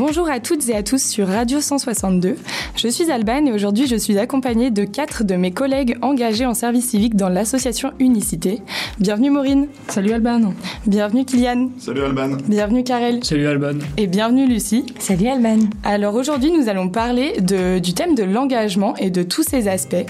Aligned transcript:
Bonjour 0.00 0.30
à 0.30 0.40
toutes 0.40 0.66
et 0.70 0.74
à 0.74 0.82
tous 0.82 1.02
sur 1.02 1.28
Radio 1.28 1.60
162. 1.60 2.36
Je 2.74 2.88
suis 2.88 3.10
Alban 3.10 3.44
et 3.44 3.52
aujourd'hui 3.52 3.86
je 3.86 3.96
suis 3.96 4.18
accompagnée 4.18 4.70
de 4.70 4.84
quatre 4.84 5.24
de 5.24 5.34
mes 5.34 5.50
collègues 5.50 5.98
engagés 6.00 6.46
en 6.46 6.54
service 6.54 6.88
civique 6.88 7.16
dans 7.16 7.28
l'association 7.28 7.92
Unicité. 7.98 8.62
Bienvenue 8.98 9.28
Maureen. 9.28 9.68
Salut 9.88 10.12
Alban. 10.12 10.54
Bienvenue 10.86 11.26
Kylian. 11.26 11.72
Salut 11.76 12.02
Alban. 12.02 12.38
Bienvenue 12.48 12.82
Karel. 12.82 13.22
Salut 13.22 13.46
Alban. 13.46 13.80
Et 13.98 14.06
bienvenue 14.06 14.48
Lucie. 14.48 14.86
Salut 14.98 15.28
Alban. 15.28 15.68
Alors 15.84 16.14
aujourd'hui 16.14 16.50
nous 16.50 16.70
allons 16.70 16.88
parler 16.88 17.38
de, 17.38 17.78
du 17.78 17.92
thème 17.92 18.14
de 18.14 18.22
l'engagement 18.22 18.96
et 18.96 19.10
de 19.10 19.22
tous 19.22 19.42
ses 19.42 19.68
aspects. 19.68 20.06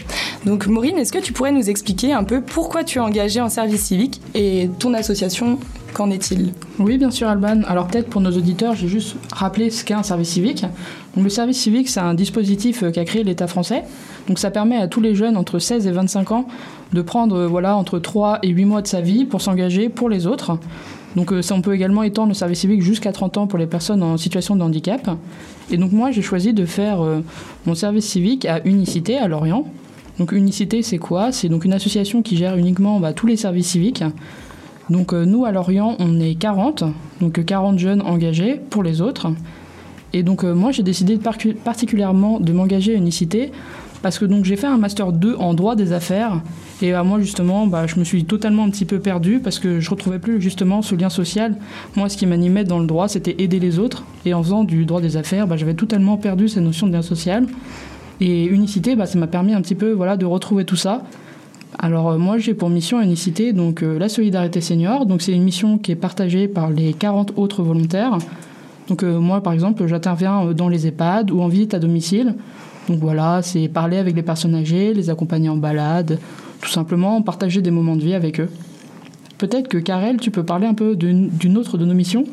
Donc 0.47 0.69
Maureen, 0.69 0.99
est-ce 0.99 1.13
que 1.13 1.19
tu 1.19 1.33
pourrais 1.33 1.51
nous 1.51 1.69
expliquer 1.69 2.13
un 2.13 2.23
peu 2.23 2.43
pourquoi 2.43 2.85
tu 2.85 2.99
es 2.99 3.01
engagée 3.01 3.41
en 3.41 3.49
service 3.49 3.87
civique 3.87 4.21
et 4.37 4.71
ton 4.79 4.95
association 4.95 5.59
Qu'en 5.95 6.11
est-il 6.11 6.53
Oui, 6.79 6.99
bien 6.99 7.11
sûr, 7.11 7.29
Alban. 7.29 7.63
Alors 7.67 7.89
peut-être 7.89 8.09
pour 8.09 8.21
nos 8.21 8.31
auditeurs, 8.31 8.75
j'ai 8.75 8.89
juste 8.89 9.17
rappelé 9.33 9.71
ce 9.71 9.85
qu'est 9.85 9.95
un 9.95 10.03
service 10.03 10.29
civique. 10.29 10.65
Donc, 11.15 11.25
le 11.25 11.31
service 11.31 11.59
civique, 11.59 11.89
c'est 11.89 12.01
un 12.01 12.15
dispositif 12.15 12.83
euh, 12.83 12.91
qu'a 12.91 13.05
créé 13.05 13.25
l'État 13.25 13.47
français. 13.47 13.83
Donc 14.29 14.39
ça 14.39 14.51
permet 14.51 14.77
à 14.77 14.87
tous 14.87 15.01
les 15.01 15.15
jeunes 15.15 15.37
entre 15.37 15.59
16 15.59 15.87
et 15.87 15.91
25 15.91 16.33
ans 16.33 16.47
de 16.93 17.03
prendre 17.03 17.37
euh, 17.37 17.47
voilà, 17.47 17.77
entre 17.77 17.99
3 17.99 18.39
et 18.43 18.49
8 18.49 18.65
mois 18.65 18.83
de 18.83 18.87
sa 18.87 19.01
vie 19.01 19.25
pour 19.25 19.41
s'engager 19.41 19.89
pour 19.89 20.09
les 20.09 20.27
autres. 20.27 20.59
Donc 21.17 21.33
euh, 21.33 21.43
ça, 21.43 21.55
on 21.55 21.63
peut 21.63 21.75
également 21.75 22.05
étendre 22.05 22.29
le 22.29 22.35
service 22.35 22.61
civique 22.61 22.83
jusqu'à 22.83 23.13
30 23.13 23.39
ans 23.39 23.47
pour 23.49 23.59
les 23.59 23.67
personnes 23.67 24.03
en 24.03 24.17
situation 24.17 24.55
de 24.55 24.63
handicap. 24.63 25.11
Et 25.71 25.77
donc 25.77 25.91
moi, 25.91 26.13
j'ai 26.13 26.23
choisi 26.23 26.53
de 26.53 26.65
faire 26.65 26.99
mon 27.65 27.75
service 27.75 28.05
civique 28.05 28.45
à 28.45 28.61
Unicité, 28.65 29.19
à 29.19 29.29
Lorient. 29.29 29.65
Donc 30.19 30.33
Unicité, 30.33 30.83
c'est 30.83 30.99
quoi? 30.99 31.33
C'est 31.33 31.49
donc 31.49 31.65
une 31.65 31.73
association 31.73 32.23
qui 32.23 32.37
gère 32.37 32.57
uniquement 32.57 33.01
bah, 33.01 33.13
tous 33.13 33.27
les 33.27 33.37
services 33.37 33.69
civiques. 33.69 34.05
Donc 34.91 35.13
euh, 35.13 35.25
nous, 35.25 35.45
à 35.45 35.53
Lorient, 35.53 35.97
on 36.01 36.21
est 36.21 36.35
40, 36.35 36.85
donc 37.21 37.45
40 37.45 37.79
jeunes 37.79 38.03
engagés 38.03 38.61
pour 38.71 38.83
les 38.83 39.01
autres. 39.01 39.29
Et 40.13 40.25
donc 40.25 40.45
euh, 40.45 40.53
moi, 40.53 40.73
j'ai 40.73 40.83
décidé 40.83 41.19
particulièrement 41.65 42.41
de 42.41 42.53
m'engager 42.53 42.95
à 42.95 42.97
Unicité 42.97 43.53
parce 44.03 44.19
que 44.19 44.25
donc 44.25 44.45
j'ai 44.45 44.57
fait 44.57 44.67
un 44.67 44.79
master 44.79 45.13
2 45.13 45.37
en 45.37 45.55
droit 45.55 45.77
des 45.77 45.93
affaires. 45.93 46.41
Et 46.83 46.93
bah, 46.93 47.03
moi 47.05 47.21
justement 47.21 47.67
bah, 47.67 47.87
je 47.87 47.99
me 47.99 48.05
suis 48.05 48.25
totalement 48.25 48.65
un 48.65 48.71
petit 48.71 48.87
peu 48.87 48.99
perdu 48.99 49.41
parce 49.41 49.59
que 49.59 49.79
je 49.79 49.91
retrouvais 49.91 50.19
plus 50.19 50.41
justement 50.41 50.83
ce 50.83 50.95
lien 50.95 51.11
social. 51.11 51.57
Moi 51.97 52.09
ce 52.09 52.17
qui 52.17 52.27
m'animait 52.27 52.65
dans 52.65 52.79
le 52.79 52.87
droit 52.87 53.09
c'était 53.09 53.37
aider 53.39 53.61
les 53.61 53.79
autres. 53.79 54.05
Et 54.25 54.35
en 54.35 54.43
faisant 54.43 54.65
du 54.65 54.87
droit 54.87 55.01
des 55.01 55.17
affaires 55.17 55.47
bah, 55.47 55.57
j'avais 55.57 55.75
totalement 55.75 56.17
perdu 56.17 56.49
cette 56.49 56.65
notion 56.65 56.87
de 56.87 56.93
lien 56.93 57.03
social. 57.03 57.47
Et 58.21 58.47
unicité 58.47 58.97
bah, 58.97 59.07
ça 59.07 59.19
m'a 59.19 59.27
permis 59.27 59.53
un 59.53 59.61
petit 59.61 59.75
peu 59.75 59.93
voilà 59.93 60.17
de 60.17 60.25
retrouver 60.25 60.65
tout 60.65 60.77
ça 60.77 61.05
alors 61.79 62.11
euh, 62.11 62.19
moi 62.19 62.39
j'ai 62.39 62.55
pour 62.55 62.69
mission 62.69 63.01
unicité 63.01 63.53
donc 63.53 63.83
euh, 63.83 63.99
la 63.99 64.09
solidarité 64.09 64.61
senior. 64.61 65.07
Donc 65.07 65.23
c'est 65.23 65.33
une 65.33 65.43
mission 65.43 65.79
qui 65.79 65.93
est 65.93 65.97
partagée 65.97 66.49
par 66.49 66.71
les 66.71 66.93
40 66.93 67.35
autres 67.37 67.63
volontaires. 67.63 68.19
Donc 68.89 69.03
euh, 69.03 69.19
moi 69.19 69.43
par 69.43 69.53
exemple 69.53 69.87
j'interviens 69.87 70.53
dans 70.53 70.69
les 70.69 70.87
EHPAD 70.87 71.31
ou 71.31 71.41
en 71.41 71.49
visite 71.49 71.75
à 71.75 71.79
domicile. 71.79 72.35
Donc 72.89 72.99
voilà, 72.99 73.41
c'est 73.43 73.69
parler 73.69 73.99
avec 73.99 74.17
les 74.17 74.23
personnes 74.23 74.55
âgées, 74.55 74.95
les 74.95 75.11
accompagner 75.11 75.49
en 75.49 75.57
balade, 75.57 76.19
tout 76.61 76.71
simplement 76.71 77.23
partager 77.23 77.63
des 77.63 77.71
moments 77.71 77.95
de 77.95 78.03
vie 78.03 78.15
avec 78.15 78.41
eux. 78.41 78.49
Peut-être 79.41 79.69
que 79.69 79.79
Karel, 79.79 80.19
tu 80.19 80.31
peux 80.31 80.45
parler 80.45 80.67
un 80.67 80.75
peu 80.75 80.95
d'une 80.95 81.57
autre 81.57 81.79
de 81.79 81.87
nos 81.87 81.95
missions? 81.95 82.27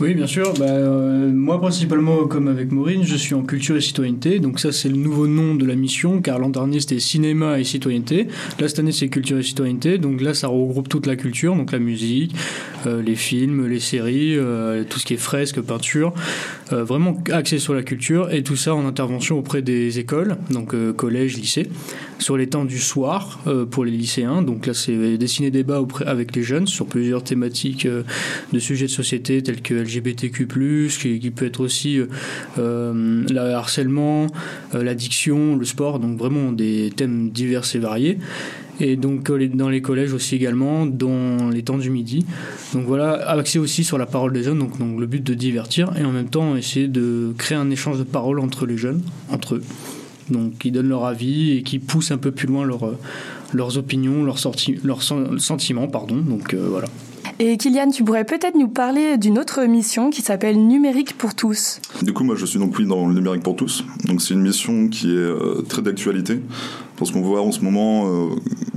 Oui, 0.00 0.14
bien 0.14 0.28
sûr. 0.28 0.54
Bah, 0.60 0.66
euh, 0.66 1.28
moi, 1.32 1.60
principalement, 1.60 2.28
comme 2.28 2.46
avec 2.46 2.70
Maureen, 2.70 3.02
je 3.02 3.16
suis 3.16 3.34
en 3.34 3.42
culture 3.42 3.76
et 3.76 3.80
citoyenneté. 3.80 4.38
Donc 4.38 4.60
ça, 4.60 4.70
c'est 4.70 4.88
le 4.88 4.94
nouveau 4.94 5.26
nom 5.26 5.56
de 5.56 5.66
la 5.66 5.74
mission, 5.74 6.20
car 6.20 6.38
l'an 6.38 6.50
dernier, 6.50 6.78
c'était 6.78 7.00
cinéma 7.00 7.58
et 7.58 7.64
citoyenneté. 7.64 8.28
Là, 8.60 8.68
cette 8.68 8.78
année, 8.78 8.92
c'est 8.92 9.08
culture 9.08 9.38
et 9.38 9.42
citoyenneté. 9.42 9.98
Donc 9.98 10.20
là, 10.20 10.34
ça 10.34 10.46
regroupe 10.46 10.88
toute 10.88 11.08
la 11.08 11.16
culture, 11.16 11.56
donc 11.56 11.72
la 11.72 11.80
musique, 11.80 12.32
euh, 12.86 13.02
les 13.02 13.16
films, 13.16 13.66
les 13.66 13.80
séries, 13.80 14.36
euh, 14.36 14.84
tout 14.88 15.00
ce 15.00 15.04
qui 15.04 15.14
est 15.14 15.20
fresque, 15.20 15.60
peinture. 15.60 16.14
vraiment 16.70 17.18
axé 17.32 17.58
sur 17.58 17.74
la 17.74 17.82
culture 17.82 18.32
et 18.32 18.42
tout 18.42 18.56
ça 18.56 18.74
en 18.74 18.86
intervention 18.86 19.36
auprès 19.38 19.62
des 19.62 19.98
écoles, 19.98 20.36
donc 20.50 20.74
collège, 20.96 21.36
lycée, 21.36 21.66
sur 22.22 22.36
les 22.36 22.48
temps 22.48 22.64
du 22.64 22.78
soir 22.78 23.40
pour 23.70 23.84
les 23.84 23.90
lycéens. 23.90 24.42
Donc 24.42 24.66
là, 24.66 24.74
c'est 24.74 25.18
dessiner 25.18 25.50
débat 25.50 25.80
auprès, 25.80 26.06
avec 26.06 26.34
les 26.34 26.42
jeunes 26.42 26.66
sur 26.66 26.86
plusieurs 26.86 27.22
thématiques 27.24 27.86
euh, 27.86 28.02
de 28.52 28.58
sujets 28.58 28.86
de 28.86 28.90
société 28.90 29.42
tels 29.42 29.62
que 29.62 29.74
LGBTQ+, 29.74 30.46
qui, 30.46 31.18
qui 31.18 31.30
peut 31.30 31.46
être 31.46 31.60
aussi 31.60 31.98
euh, 31.98 32.06
euh, 32.58 33.24
le 33.28 33.38
harcèlement, 33.38 34.26
l'addiction, 34.72 35.56
le 35.56 35.64
sport, 35.64 35.98
donc 35.98 36.18
vraiment 36.18 36.52
des 36.52 36.92
thèmes 36.94 37.30
divers 37.30 37.64
et 37.74 37.78
variés 37.78 38.18
et 38.80 38.96
donc 38.96 39.30
dans 39.54 39.68
les 39.68 39.82
collèges 39.82 40.12
aussi 40.12 40.34
également, 40.34 40.86
dans 40.86 41.50
les 41.50 41.62
temps 41.62 41.78
du 41.78 41.90
midi. 41.90 42.24
Donc 42.72 42.86
voilà, 42.86 43.12
axé 43.28 43.58
aussi 43.58 43.84
sur 43.84 43.98
la 43.98 44.06
parole 44.06 44.32
des 44.32 44.42
jeunes, 44.42 44.58
donc, 44.58 44.78
donc 44.78 44.98
le 44.98 45.06
but 45.06 45.22
de 45.22 45.34
divertir 45.34 45.92
et 45.96 46.04
en 46.04 46.10
même 46.10 46.28
temps 46.28 46.56
essayer 46.56 46.88
de 46.88 47.32
créer 47.38 47.56
un 47.56 47.70
échange 47.70 47.98
de 47.98 48.02
paroles 48.02 48.40
entre 48.40 48.66
les 48.66 48.78
jeunes, 48.78 49.02
entre 49.30 49.56
eux, 49.56 49.62
donc 50.32 50.58
qui 50.58 50.70
donnent 50.70 50.88
leur 50.88 51.04
avis 51.04 51.52
et 51.58 51.62
qui 51.62 51.78
poussent 51.78 52.10
un 52.10 52.18
peu 52.18 52.32
plus 52.32 52.46
loin 52.46 52.64
leur, 52.64 52.94
leurs 53.52 53.78
opinions, 53.78 54.24
leurs, 54.24 54.38
sorti 54.38 54.78
leurs 54.82 55.02
sentiments. 55.02 55.88
Pardon. 55.88 56.16
Donc 56.16 56.54
euh, 56.54 56.66
voilà. 56.68 56.88
Et 57.38 57.56
Kylian, 57.56 57.90
tu 57.90 58.04
pourrais 58.04 58.24
peut-être 58.24 58.56
nous 58.56 58.68
parler 58.68 59.16
d'une 59.16 59.38
autre 59.38 59.64
mission 59.64 60.10
qui 60.10 60.22
s'appelle 60.22 60.58
Numérique 60.58 61.16
pour 61.16 61.34
tous. 61.34 61.80
Du 62.02 62.12
coup, 62.12 62.24
moi, 62.24 62.36
je 62.36 62.46
suis 62.46 62.58
donc 62.58 62.76
oui 62.78 62.86
dans 62.86 63.06
le 63.06 63.14
Numérique 63.14 63.42
pour 63.42 63.56
tous. 63.56 63.84
Donc, 64.04 64.20
c'est 64.20 64.34
une 64.34 64.42
mission 64.42 64.88
qui 64.88 65.08
est 65.08 65.16
euh, 65.16 65.64
très 65.68 65.82
d'actualité 65.82 66.40
parce 66.96 67.10
qu'on 67.10 67.22
voit 67.22 67.42
en 67.42 67.50
ce 67.50 67.60
moment 67.60 68.06
euh, 68.06 68.28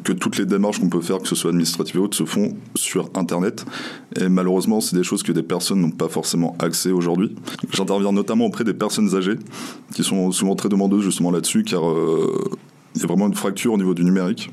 que 0.06 0.14
toutes 0.14 0.38
les 0.38 0.46
démarches 0.46 0.80
qu'on 0.80 0.88
peut 0.88 1.02
faire, 1.02 1.20
que 1.20 1.28
ce 1.28 1.36
soit 1.36 1.50
administratives 1.50 2.00
ou 2.00 2.04
autres, 2.04 2.16
se 2.16 2.24
font 2.24 2.54
sur 2.76 3.10
Internet. 3.16 3.66
Et 4.16 4.30
malheureusement, 4.30 4.80
c'est 4.80 4.96
des 4.96 5.04
choses 5.04 5.24
que 5.24 5.34
des 5.34 5.44
personnes 5.44 5.82
n'ont 5.82 5.92
pas 5.92 6.08
forcément 6.08 6.56
accès 6.60 6.92
aujourd'hui. 6.92 7.36
J'interviens 7.74 8.14
notamment 8.14 8.46
auprès 8.46 8.64
des 8.64 8.74
personnes 8.74 9.14
âgées 9.16 9.38
qui 9.94 10.04
sont 10.04 10.32
souvent 10.32 10.56
très 10.56 10.70
demandeuses 10.70 11.04
justement 11.04 11.32
là-dessus, 11.32 11.64
car 11.64 11.82
il 12.96 13.02
y 13.02 13.04
a 13.04 13.08
vraiment 13.08 13.28
une 13.28 13.34
fracture 13.34 13.74
au 13.74 13.78
niveau 13.78 13.94
du 13.94 14.06
numérique. 14.06 14.52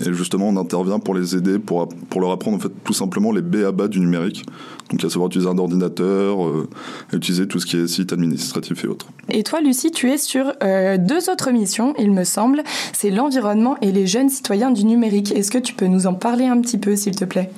Et 0.00 0.12
justement, 0.12 0.48
on 0.48 0.56
intervient 0.56 1.00
pour 1.00 1.14
les 1.14 1.34
aider, 1.34 1.58
pour, 1.58 1.88
pour 1.88 2.20
leur 2.20 2.30
apprendre 2.30 2.56
en 2.56 2.60
fait 2.60 2.72
tout 2.84 2.92
simplement 2.92 3.32
les 3.32 3.42
B 3.42 3.56
à 3.66 3.72
bas 3.72 3.88
du 3.88 3.98
numérique. 3.98 4.44
Donc 4.90 5.04
à 5.04 5.10
savoir 5.10 5.28
utiliser 5.28 5.50
un 5.50 5.58
ordinateur, 5.58 6.46
euh, 6.46 6.68
utiliser 7.12 7.46
tout 7.46 7.60
ce 7.60 7.66
qui 7.66 7.76
est 7.76 7.86
site 7.86 8.12
administratif 8.12 8.84
et 8.84 8.86
autres. 8.86 9.06
Et 9.28 9.42
toi, 9.42 9.60
Lucie, 9.60 9.90
tu 9.90 10.10
es 10.10 10.16
sur 10.16 10.52
euh, 10.62 10.96
deux 10.96 11.28
autres 11.28 11.50
missions, 11.50 11.94
il 11.98 12.10
me 12.10 12.24
semble. 12.24 12.62
C'est 12.94 13.10
l'environnement 13.10 13.76
et 13.82 13.92
les 13.92 14.06
jeunes 14.06 14.30
citoyens 14.30 14.70
du 14.70 14.84
numérique. 14.84 15.32
Est-ce 15.32 15.50
que 15.50 15.58
tu 15.58 15.74
peux 15.74 15.86
nous 15.86 16.06
en 16.06 16.14
parler 16.14 16.46
un 16.46 16.58
petit 16.60 16.78
peu, 16.78 16.96
s'il 16.96 17.14
te 17.14 17.26
plaît? 17.26 17.50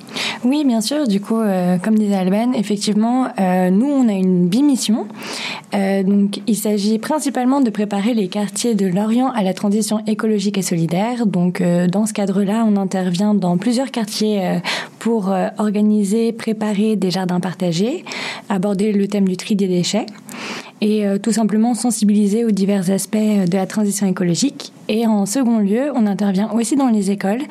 Oui, 0.43 0.65
bien 0.65 0.81
sûr. 0.81 1.07
Du 1.07 1.21
coup, 1.21 1.39
euh, 1.39 1.77
comme 1.77 1.97
disait 1.97 2.15
Alban, 2.15 2.51
effectivement, 2.53 3.29
nous, 3.37 3.87
on 3.87 4.09
a 4.09 4.13
une 4.13 4.47
bimission. 4.47 5.07
donc, 5.73 6.41
il 6.47 6.55
s'agit 6.57 6.99
principalement 6.99 7.61
de 7.61 7.69
préparer 7.69 8.13
les 8.13 8.27
quartiers 8.27 8.75
de 8.75 8.87
l'Orient 8.87 9.31
à 9.31 9.43
la 9.43 9.53
transition 9.53 10.03
écologique 10.05 10.57
et 10.57 10.61
solidaire. 10.61 11.25
Donc, 11.25 11.61
dans 11.61 12.05
ce 12.05 12.13
cadre-là, 12.13 12.65
on 12.67 12.75
intervient 12.75 13.33
dans 13.33 13.57
plusieurs 13.57 13.91
quartiers 13.91 14.61
pour 15.01 15.33
organiser, 15.57 16.31
préparer 16.31 16.95
des 16.95 17.09
jardins 17.09 17.39
partagés, 17.39 18.05
aborder 18.49 18.91
le 18.91 19.07
thème 19.07 19.27
du 19.27 19.35
tri 19.35 19.55
des 19.55 19.67
déchets 19.67 20.05
et 20.81 21.05
euh, 21.05 21.17
tout 21.19 21.31
simplement 21.31 21.73
sensibiliser 21.73 22.43
aux 22.43 22.51
divers 22.51 22.89
aspects 22.89 23.15
de 23.15 23.55
la 23.55 23.67
transition 23.67 24.07
écologique. 24.07 24.73
Et 24.89 25.05
en 25.05 25.25
second 25.25 25.59
lieu, 25.59 25.91
on 25.95 26.07
intervient 26.07 26.51
aussi 26.51 26.75
dans 26.75 26.89
les 26.89 27.11
écoles 27.11 27.41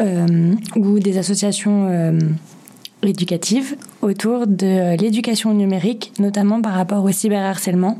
euh, 0.00 0.52
ou 0.76 0.98
des 1.00 1.18
associations 1.18 1.88
euh, 1.90 2.18
éducatives 3.02 3.76
autour 4.02 4.46
de 4.46 4.96
l'éducation 4.96 5.52
numérique, 5.54 6.12
notamment 6.18 6.60
par 6.60 6.74
rapport 6.74 7.02
au 7.04 7.10
cyberharcèlement, 7.10 7.98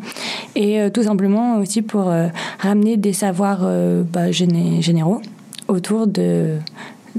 et 0.54 0.78
tout 0.94 1.02
simplement 1.02 1.58
aussi 1.58 1.82
pour 1.82 2.10
ramener 2.58 2.96
des 2.96 3.12
savoirs 3.12 3.68
bah, 4.10 4.30
généraux 4.30 5.20
autour 5.68 6.06
de 6.06 6.56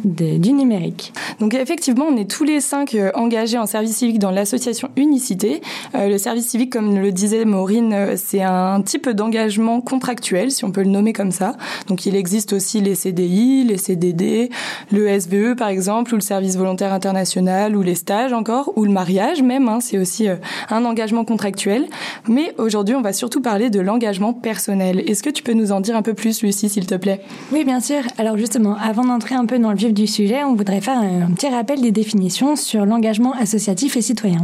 du 0.04 0.52
numérique. 0.52 1.14
Donc 1.40 1.54
effectivement, 1.54 2.06
on 2.10 2.18
est 2.18 2.30
tous 2.30 2.44
les 2.44 2.60
cinq 2.60 2.96
euh, 2.96 3.12
engagés 3.16 3.58
en 3.58 3.66
service 3.66 3.98
civique 3.98 4.20
dans 4.20 4.32
l'association 4.32 4.90
Unicité. 4.98 5.62
Euh, 5.96 6.10
le 6.10 6.18
service 6.18 6.48
civique, 6.48 6.72
comme 6.72 7.00
le 7.00 7.12
disait 7.12 7.46
Maureen, 7.46 7.94
euh, 7.94 8.14
c'est 8.18 8.42
un 8.42 8.82
type 8.82 9.10
d'engagement 9.10 9.82
contractuel, 9.82 10.52
si 10.52 10.66
on 10.66 10.72
peut 10.72 10.84
le 10.84 10.90
nommer 10.90 11.14
comme 11.14 11.32
ça. 11.32 11.56
Donc 11.88 12.06
il 12.06 12.16
existe 12.16 12.54
aussi 12.54 12.82
les 12.82 12.96
CDI, 12.96 13.64
les 13.64 13.78
CDD, 13.78 14.50
le 14.92 15.20
SVE 15.20 15.56
par 15.56 15.70
exemple, 15.70 16.14
ou 16.14 16.18
le 16.18 16.22
service 16.22 16.58
volontaire 16.58 16.94
international, 16.94 17.76
ou 17.76 17.82
les 17.82 17.96
stages 17.96 18.34
encore, 18.34 18.74
ou 18.76 18.84
le 18.84 18.92
mariage 18.92 19.42
même. 19.42 19.70
Hein, 19.70 19.80
c'est 19.82 19.98
aussi 19.98 20.28
un 20.70 20.86
engagement 20.86 21.26
contractuel. 21.26 21.86
Mais 22.28 22.54
aujourd'hui, 22.58 22.96
on 22.96 23.02
va 23.02 23.14
surtout 23.14 23.42
parler 23.42 23.70
de 23.70 23.80
l'engagement 23.80 24.34
personnel. 24.34 25.04
Est-ce 25.08 25.24
que 25.24 25.30
tu 25.30 25.44
peux 25.44 25.54
nous 25.54 25.72
en 25.72 25.80
dire 25.80 25.96
un 25.96 26.02
peu 26.02 26.14
plus, 26.14 26.42
Lucie, 26.42 26.70
s'il 26.70 26.86
te 26.86 26.96
plaît? 26.96 27.22
Oui, 27.52 27.64
bien 27.64 27.80
sûr. 27.80 28.02
Alors 28.18 28.38
justement, 28.38 28.78
avant 28.82 29.06
d'entrer 29.06 29.36
un 29.36 29.46
peu 29.46 29.60
dans 29.60 29.72
le 29.72 29.78
du 29.94 30.08
sujet, 30.08 30.44
on 30.44 30.56
voudrait 30.56 30.82
faire 30.82 30.98
un 30.98 31.32
petit 31.32 31.48
rappel 31.48 31.82
des 31.82 31.92
définitions 31.92 32.56
sur 32.56 32.86
l'engagement 32.86 33.34
associatif 33.34 33.98
et 33.98 34.02
citoyen. 34.02 34.44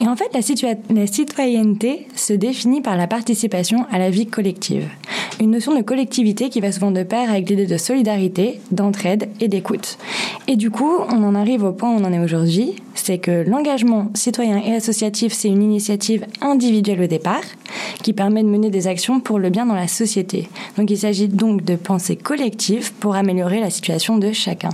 Et 0.00 0.08
en 0.08 0.16
fait, 0.16 0.30
la, 0.32 1.06
citoyenneté 1.06 2.06
se 2.14 2.32
définit 2.32 2.80
par 2.80 2.96
la 2.96 3.06
participation 3.06 3.86
à 3.90 3.98
la 3.98 4.10
vie 4.10 4.26
collective. 4.26 4.88
Une 5.40 5.52
notion 5.52 5.76
de 5.76 5.82
collectivité 5.82 6.48
qui 6.48 6.60
va 6.60 6.72
souvent 6.72 6.90
de 6.90 7.02
pair 7.02 7.30
avec 7.30 7.48
l'idée 7.48 7.66
de 7.66 7.76
solidarité, 7.76 8.60
d'entraide 8.70 9.28
et 9.40 9.48
d'écoute. 9.48 9.98
Et 10.48 10.56
du 10.56 10.70
coup, 10.70 10.98
on 11.08 11.22
en 11.22 11.34
arrive 11.34 11.64
au 11.64 11.72
point 11.72 11.90
où 11.90 11.98
on 11.98 12.04
en 12.04 12.12
est 12.12 12.18
aujourd'hui, 12.18 12.74
c'est 12.94 13.18
que 13.18 13.44
l'engagement 13.46 14.10
citoyen 14.14 14.58
et 14.58 14.74
associatif, 14.74 15.32
c'est 15.32 15.48
une 15.48 15.62
initiative 15.62 16.26
individuelle 16.40 17.02
au 17.02 17.06
départ 17.06 17.42
qui 18.02 18.12
permet 18.12 18.42
de 18.42 18.48
mener 18.48 18.70
des 18.70 18.86
actions 18.86 19.20
pour 19.20 19.38
le 19.38 19.50
bien 19.50 19.66
dans 19.66 19.74
la 19.74 19.88
société. 19.88 20.48
Donc 20.76 20.90
il 20.90 20.98
s'agit 20.98 21.28
donc 21.28 21.64
de 21.64 21.76
pensée 21.76 22.16
collective 22.16 22.92
pour 22.94 23.14
améliorer 23.14 23.60
la 23.60 23.70
situation 23.70 24.18
de 24.18 24.32
chacun. 24.32 24.69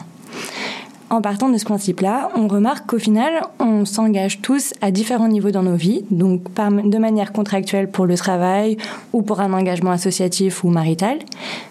En 1.09 1.21
partant 1.21 1.49
de 1.49 1.57
ce 1.57 1.65
principe-là, 1.65 2.31
on 2.35 2.49
remarque 2.49 2.91
qu'au 2.91 2.99
final, 2.99 3.43
on 3.61 3.85
s'engage 3.85 4.43
tous 4.43 4.75
à 4.81 4.91
différents 4.91 5.29
niveaux 5.29 5.53
dans 5.53 5.63
nos 5.63 5.77
vies, 5.77 6.05
donc 6.11 6.43
de 6.53 6.99
manière 6.99 7.33
contractuelle 7.33 7.89
pour 7.89 8.07
le 8.07 8.17
travail 8.17 8.77
ou 9.13 9.23
pour 9.23 9.39
un 9.39 9.53
engagement 9.53 9.93
associatif 9.93 10.65
ou 10.65 10.69
marital, 10.69 11.19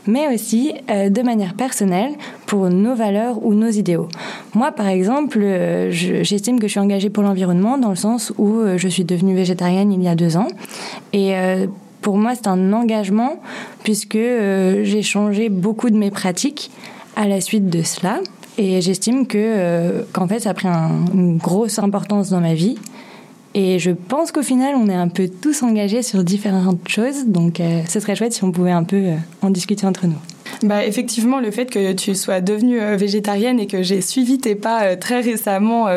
mais 0.07 0.33
aussi 0.33 0.73
euh, 0.89 1.09
de 1.09 1.21
manière 1.21 1.53
personnelle 1.55 2.13
pour 2.45 2.69
nos 2.69 2.95
valeurs 2.95 3.45
ou 3.45 3.53
nos 3.53 3.67
idéaux. 3.67 4.07
Moi, 4.53 4.71
par 4.71 4.87
exemple, 4.87 5.39
euh, 5.41 5.91
j'estime 5.91 6.57
que 6.57 6.67
je 6.67 6.71
suis 6.71 6.79
engagée 6.79 7.09
pour 7.09 7.23
l'environnement 7.23 7.77
dans 7.77 7.89
le 7.89 7.97
sens 7.97 8.31
où 8.37 8.59
euh, 8.59 8.77
je 8.77 8.87
suis 8.87 9.03
devenue 9.03 9.35
végétarienne 9.35 9.91
il 9.91 10.01
y 10.01 10.07
a 10.07 10.15
deux 10.15 10.37
ans. 10.37 10.47
Et 11.11 11.33
pour 12.01 12.17
moi, 12.17 12.35
c'est 12.35 12.47
un 12.47 12.71
engagement 12.71 13.41
puisque 13.83 14.17
j'ai 14.17 15.01
changé 15.01 15.49
beaucoup 15.49 15.89
de 15.89 15.97
mes 15.97 16.11
pratiques 16.11 16.71
à 17.15 17.27
la 17.27 17.41
suite 17.41 17.69
de 17.69 17.81
cela. 17.83 18.19
Et 18.57 18.81
j'estime 18.81 19.27
que 19.27 19.37
euh, 19.37 20.01
qu'en 20.13 20.27
fait, 20.27 20.39
ça 20.39 20.51
a 20.51 20.53
pris 20.53 20.67
une 20.67 21.37
grosse 21.37 21.79
importance 21.79 22.29
dans 22.29 22.39
ma 22.39 22.53
vie. 22.53 22.77
Et 23.53 23.79
je 23.79 23.91
pense 23.91 24.31
qu'au 24.31 24.43
final, 24.43 24.75
on 24.75 24.87
est 24.89 24.95
un 24.95 25.07
peu 25.07 25.29
tous 25.29 25.63
engagés 25.63 26.01
sur 26.01 26.23
différentes 26.23 26.87
choses. 26.87 27.25
Donc, 27.25 27.59
euh, 27.59 27.81
ce 27.87 27.99
serait 27.99 28.15
chouette 28.15 28.33
si 28.33 28.43
on 28.43 28.51
pouvait 28.51 28.71
un 28.71 28.83
peu 28.83 28.97
euh, 28.97 29.15
en 29.41 29.49
discuter 29.49 29.85
entre 29.85 30.07
nous. 30.07 30.17
Bah, 30.63 30.85
effectivement, 30.85 31.39
le 31.39 31.51
fait 31.51 31.69
que 31.69 31.93
tu 31.93 32.15
sois 32.15 32.41
devenue 32.41 32.79
végétarienne 32.95 33.59
et 33.59 33.67
que 33.67 33.83
j'ai 33.83 34.01
suivi 34.01 34.37
tes 34.37 34.55
pas 34.55 34.95
très 34.95 35.19
récemment 35.19 35.87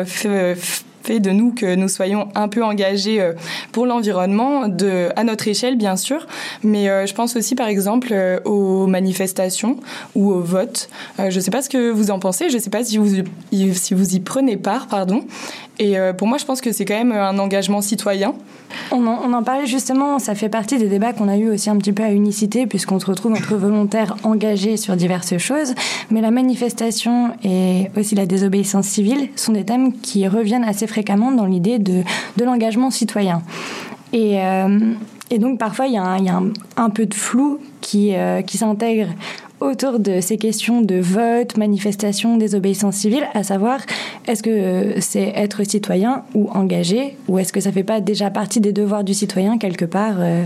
fait 1.03 1.19
de 1.19 1.31
nous 1.31 1.51
que 1.51 1.75
nous 1.75 1.87
soyons 1.87 2.29
un 2.35 2.47
peu 2.47 2.63
engagés 2.63 3.21
euh, 3.21 3.33
pour 3.71 3.85
l'environnement, 3.85 4.67
de 4.67 5.09
à 5.15 5.23
notre 5.23 5.47
échelle 5.47 5.77
bien 5.77 5.95
sûr, 5.95 6.27
mais 6.63 6.89
euh, 6.89 7.05
je 7.05 7.13
pense 7.13 7.35
aussi 7.35 7.55
par 7.55 7.67
exemple 7.67 8.09
euh, 8.11 8.39
aux 8.45 8.87
manifestations 8.87 9.77
ou 10.15 10.31
aux 10.31 10.41
votes. 10.41 10.89
Je 11.17 11.35
ne 11.35 11.39
sais 11.39 11.51
pas 11.51 11.61
ce 11.61 11.69
que 11.69 11.89
vous 11.91 12.11
en 12.11 12.19
pensez, 12.19 12.49
je 12.49 12.55
ne 12.55 12.61
sais 12.61 12.69
pas 12.69 12.83
si 12.83 12.97
vous 12.97 13.23
si 13.73 13.93
vous 13.93 14.15
y 14.15 14.19
prenez 14.19 14.57
part, 14.57 14.87
pardon. 14.87 15.23
Et 15.79 15.95
pour 16.17 16.27
moi, 16.27 16.37
je 16.37 16.43
pense 16.43 16.59
que 16.59 16.73
c'est 16.73 16.83
quand 16.83 16.97
même 16.97 17.13
un 17.13 17.39
engagement 17.39 17.81
citoyen. 17.81 18.33
On 18.91 19.07
en, 19.07 19.21
on 19.23 19.33
en, 19.33 19.43
parlait 19.43 19.65
justement, 19.65 20.19
ça 20.19 20.35
fait 20.35 20.49
partie 20.49 20.77
des 20.77 20.87
débats 20.87 21.13
qu'on 21.13 21.29
a 21.29 21.37
eu 21.37 21.49
aussi 21.49 21.69
un 21.69 21.77
petit 21.77 21.93
peu 21.93 22.03
à 22.03 22.11
Unicité, 22.11 22.67
puisqu'on 22.67 22.99
se 22.99 23.05
retrouve 23.05 23.31
entre 23.31 23.55
volontaires 23.55 24.15
engagés 24.23 24.77
sur 24.77 24.95
diverses 24.95 25.37
choses. 25.37 25.73
Mais 26.11 26.21
la 26.21 26.31
manifestation 26.31 27.31
et 27.43 27.89
aussi 27.95 28.15
la 28.15 28.25
désobéissance 28.25 28.87
civile 28.87 29.29
sont 29.35 29.53
des 29.53 29.63
thèmes 29.63 29.93
qui 29.93 30.27
reviennent 30.27 30.65
assez 30.65 30.85
fréquemment 30.85 31.31
dans 31.31 31.45
l'idée 31.45 31.79
de, 31.79 32.03
de 32.37 32.43
l'engagement 32.43 32.91
citoyen. 32.91 33.41
Et, 34.13 34.41
euh, 34.41 34.93
et, 35.29 35.39
donc 35.39 35.59
parfois, 35.59 35.87
il 35.87 35.93
y 35.93 35.97
a 35.97 36.03
un, 36.03 36.17
il 36.17 36.25
y 36.25 36.29
a 36.29 36.41
un, 36.77 36.89
peu 36.89 37.05
de 37.05 37.13
flou 37.13 37.59
qui, 37.81 38.15
euh, 38.15 38.41
qui 38.41 38.57
s'intègre 38.57 39.07
autour 39.59 39.99
de 39.99 40.21
ces 40.21 40.37
questions 40.37 40.81
de 40.81 40.95
vote, 40.95 41.57
manifestation, 41.57 42.37
désobéissance 42.37 42.95
civile, 42.95 43.27
à 43.33 43.43
savoir 43.43 43.81
est-ce 44.27 44.43
que 44.43 44.49
euh, 44.49 45.01
c'est 45.01 45.31
être 45.35 45.63
citoyen 45.63 46.23
ou 46.33 46.49
engagé, 46.49 47.17
ou 47.27 47.39
est-ce 47.39 47.53
que 47.53 47.59
ça 47.59 47.71
fait 47.71 47.83
pas 47.83 48.01
déjà 48.01 48.29
partie 48.29 48.61
des 48.61 48.73
devoirs 48.73 49.03
du 49.03 49.13
citoyen 49.13 49.57
quelque 49.57 49.85
part 49.85 50.15
euh? 50.19 50.45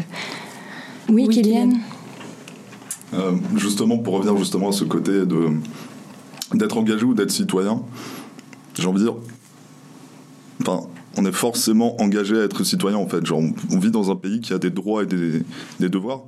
Oui, 1.10 1.26
oui, 1.28 1.36
Kylian. 1.42 1.70
Euh, 3.14 3.34
justement, 3.56 3.98
pour 3.98 4.16
revenir 4.16 4.38
justement 4.38 4.70
à 4.70 4.72
ce 4.72 4.84
côté 4.84 5.26
de 5.26 5.50
d'être 6.54 6.78
engagé 6.78 7.04
ou 7.04 7.14
d'être 7.16 7.32
citoyen, 7.32 7.82
j'ai 8.76 8.86
envie 8.86 9.00
de 9.00 9.06
dire, 9.06 9.16
enfin, 10.62 10.88
on 11.18 11.26
est 11.26 11.32
forcément 11.32 12.00
engagé 12.00 12.40
à 12.40 12.44
être 12.44 12.64
citoyen 12.64 12.98
en 12.98 13.08
fait. 13.08 13.26
Genre, 13.26 13.42
on 13.72 13.80
vit 13.80 13.92
dans 13.92 14.12
un 14.12 14.16
pays 14.16 14.40
qui 14.40 14.54
a 14.54 14.60
des 14.60 14.70
droits 14.70 15.04
et 15.04 15.06
des, 15.08 15.42
des 15.80 15.90
devoirs. 15.90 16.22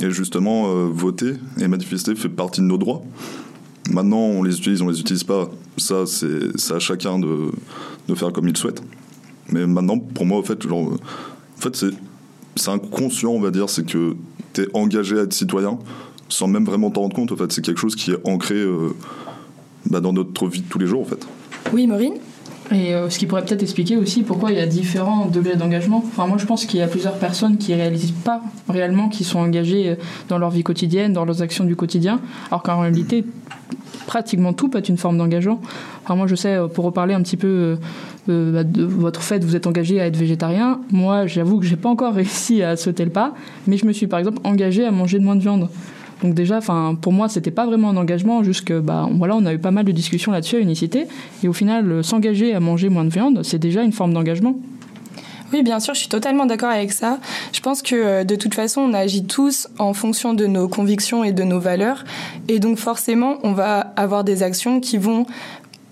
Et 0.00 0.10
justement, 0.10 0.68
euh, 0.68 0.88
voter 0.90 1.34
et 1.58 1.68
manifester 1.68 2.14
fait 2.14 2.28
partie 2.28 2.60
de 2.60 2.66
nos 2.66 2.78
droits. 2.78 3.02
Maintenant, 3.90 4.18
on 4.18 4.42
les 4.42 4.58
utilise, 4.58 4.82
on 4.82 4.88
les 4.88 5.00
utilise 5.00 5.24
pas. 5.24 5.50
Ça, 5.76 6.04
c'est 6.06 6.72
à 6.72 6.78
chacun 6.78 7.18
de, 7.18 7.50
faire 8.14 8.32
comme 8.32 8.48
il 8.48 8.56
souhaite. 8.56 8.82
Mais 9.50 9.66
maintenant, 9.66 9.98
pour 9.98 10.26
moi, 10.26 10.38
en 10.38 10.42
fait, 10.42 10.66
en 10.70 10.96
fait 11.58 11.86
c'est 12.56 12.70
inconscient, 12.70 13.30
on 13.30 13.40
va 13.40 13.50
dire, 13.50 13.68
c'est 13.68 13.86
que 13.86 14.16
tu 14.54 14.62
es 14.62 14.68
engagé 14.74 15.18
à 15.18 15.22
être 15.22 15.32
citoyen 15.32 15.78
sans 16.28 16.48
même 16.48 16.64
vraiment 16.64 16.90
t'en 16.90 17.02
rendre 17.02 17.16
compte. 17.16 17.32
En 17.32 17.36
fait, 17.36 17.52
c'est 17.52 17.62
quelque 17.62 17.78
chose 17.80 17.96
qui 17.96 18.12
est 18.12 18.28
ancré 18.28 18.56
euh, 18.56 18.94
bah, 19.86 20.00
dans 20.00 20.12
notre 20.12 20.48
vie 20.48 20.60
de 20.60 20.68
tous 20.68 20.78
les 20.78 20.86
jours, 20.86 21.02
en 21.02 21.04
fait. 21.04 21.26
Oui, 21.72 21.86
Maureen? 21.86 22.14
Et 22.72 22.94
euh, 22.94 23.08
ce 23.10 23.18
qui 23.18 23.26
pourrait 23.26 23.44
peut-être 23.44 23.62
expliquer 23.62 23.96
aussi 23.96 24.22
pourquoi 24.22 24.50
il 24.50 24.58
y 24.58 24.60
a 24.60 24.66
différents 24.66 25.26
degrés 25.26 25.56
d'engagement. 25.56 26.02
Enfin, 26.04 26.26
moi, 26.26 26.36
je 26.38 26.46
pense 26.46 26.66
qu'il 26.66 26.80
y 26.80 26.82
a 26.82 26.88
plusieurs 26.88 27.14
personnes 27.14 27.58
qui 27.58 27.74
réalisent 27.74 28.12
pas 28.24 28.42
réellement 28.68 29.08
qu'ils 29.08 29.26
sont 29.26 29.38
engagés 29.38 29.90
euh, 29.90 29.94
dans 30.28 30.38
leur 30.38 30.50
vie 30.50 30.64
quotidienne, 30.64 31.12
dans 31.12 31.24
leurs 31.24 31.42
actions 31.42 31.64
du 31.64 31.76
quotidien, 31.76 32.20
alors 32.50 32.62
qu'en 32.62 32.80
réalité, 32.80 33.24
pratiquement 34.06 34.52
tout 34.52 34.68
peut 34.68 34.78
être 34.78 34.88
une 34.88 34.96
forme 34.96 35.18
d'engagement. 35.18 35.60
Enfin, 36.04 36.16
moi, 36.16 36.26
je 36.26 36.34
sais, 36.34 36.54
euh, 36.54 36.66
pour 36.66 36.84
reparler 36.84 37.14
un 37.14 37.22
petit 37.22 37.36
peu 37.36 37.78
bah, 38.26 38.64
de 38.64 38.82
votre 38.82 39.22
fait, 39.22 39.44
vous 39.44 39.54
êtes 39.54 39.68
engagé 39.68 40.00
à 40.00 40.06
être 40.06 40.16
végétarien. 40.16 40.80
Moi, 40.90 41.28
j'avoue 41.28 41.60
que 41.60 41.66
j'ai 41.66 41.76
pas 41.76 41.88
encore 41.88 42.14
réussi 42.14 42.62
à 42.62 42.76
sauter 42.76 43.04
le 43.04 43.12
pas, 43.12 43.34
mais 43.68 43.76
je 43.76 43.86
me 43.86 43.92
suis 43.92 44.08
par 44.08 44.18
exemple 44.18 44.38
engagé 44.42 44.84
à 44.84 44.90
manger 44.90 45.20
de 45.20 45.24
moins 45.24 45.36
de 45.36 45.40
viande. 45.40 45.68
Donc 46.22 46.34
déjà, 46.34 46.58
enfin, 46.58 46.96
pour 47.00 47.12
moi, 47.12 47.28
c'était 47.28 47.50
pas 47.50 47.66
vraiment 47.66 47.90
un 47.90 47.96
engagement, 47.96 48.42
juste 48.42 48.64
que, 48.64 48.80
bah, 48.80 49.08
voilà, 49.12 49.36
on 49.36 49.44
a 49.44 49.52
eu 49.52 49.58
pas 49.58 49.70
mal 49.70 49.84
de 49.84 49.92
discussions 49.92 50.32
là-dessus 50.32 50.56
à 50.56 50.60
Unicité, 50.60 51.06
et 51.42 51.48
au 51.48 51.52
final, 51.52 51.90
euh, 51.90 52.02
s'engager 52.02 52.54
à 52.54 52.60
manger 52.60 52.88
moins 52.88 53.04
de 53.04 53.10
viande, 53.10 53.42
c'est 53.42 53.58
déjà 53.58 53.82
une 53.82 53.92
forme 53.92 54.14
d'engagement. 54.14 54.56
Oui, 55.52 55.62
bien 55.62 55.78
sûr, 55.78 55.94
je 55.94 56.00
suis 56.00 56.08
totalement 56.08 56.44
d'accord 56.44 56.70
avec 56.70 56.90
ça. 56.90 57.20
Je 57.52 57.60
pense 57.60 57.80
que 57.80 57.94
euh, 57.94 58.24
de 58.24 58.34
toute 58.34 58.54
façon, 58.54 58.80
on 58.80 58.94
agit 58.94 59.24
tous 59.24 59.68
en 59.78 59.92
fonction 59.92 60.34
de 60.34 60.46
nos 60.46 60.68
convictions 60.68 61.22
et 61.22 61.32
de 61.32 61.44
nos 61.44 61.60
valeurs. 61.60 62.04
Et 62.48 62.58
donc 62.58 62.78
forcément, 62.78 63.36
on 63.44 63.52
va 63.52 63.78
avoir 63.96 64.24
des 64.24 64.42
actions 64.42 64.80
qui 64.80 64.98
vont 64.98 65.24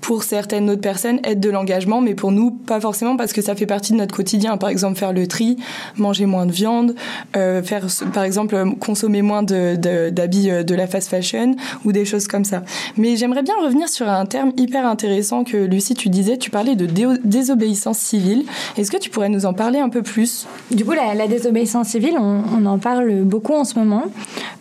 pour 0.04 0.22
certaines 0.22 0.68
autres 0.68 0.82
personnes 0.82 1.18
être 1.24 1.40
de 1.40 1.48
l'engagement, 1.48 2.02
mais 2.02 2.14
pour 2.14 2.30
nous 2.30 2.50
pas 2.50 2.78
forcément 2.78 3.16
parce 3.16 3.32
que 3.32 3.40
ça 3.40 3.54
fait 3.54 3.64
partie 3.64 3.94
de 3.94 3.96
notre 3.96 4.14
quotidien. 4.14 4.58
Par 4.58 4.68
exemple, 4.68 4.98
faire 4.98 5.14
le 5.14 5.26
tri, 5.26 5.56
manger 5.96 6.26
moins 6.26 6.44
de 6.44 6.52
viande, 6.52 6.94
euh, 7.38 7.62
faire 7.62 7.86
par 8.12 8.22
exemple 8.22 8.54
consommer 8.80 9.22
moins 9.22 9.42
d'habits 9.42 9.78
de, 9.78 10.10
d'habits 10.10 10.50
euh, 10.50 10.62
de, 10.62 10.74
la 10.74 10.86
fast 10.86 11.08
fashion 11.08 11.56
ou 11.86 11.92
des 11.92 12.04
choses 12.04 12.28
comme 12.28 12.44
ça. 12.44 12.64
Mais 12.98 13.16
j'aimerais 13.16 13.42
bien 13.42 13.54
revenir 13.62 13.88
sur 13.88 14.06
un 14.06 14.26
terme 14.26 14.52
hyper 14.58 14.86
intéressant 14.86 15.42
que 15.42 15.56
Lucie 15.56 15.94
tu 15.94 16.10
disais. 16.10 16.36
Tu 16.36 16.50
parlais 16.50 16.76
de 16.76 16.86
désobéissance 17.24 17.96
civile. 17.96 18.44
Est-ce 18.76 18.90
que 18.90 18.98
tu 18.98 19.08
pourrais 19.08 19.30
nous 19.30 19.46
en 19.46 19.54
parler 19.54 19.78
un 19.78 19.88
peu 19.88 20.02
plus? 20.02 20.46
Du 20.70 20.84
coup, 20.84 20.92
la, 20.92 21.26
désobéissance 21.28 21.88
civile, 21.88 22.18
on, 22.20 22.66
en 22.66 22.78
parle 22.78 23.22
beaucoup 23.22 23.54
en 23.54 23.64
ce 23.64 23.78
moment 23.78 24.04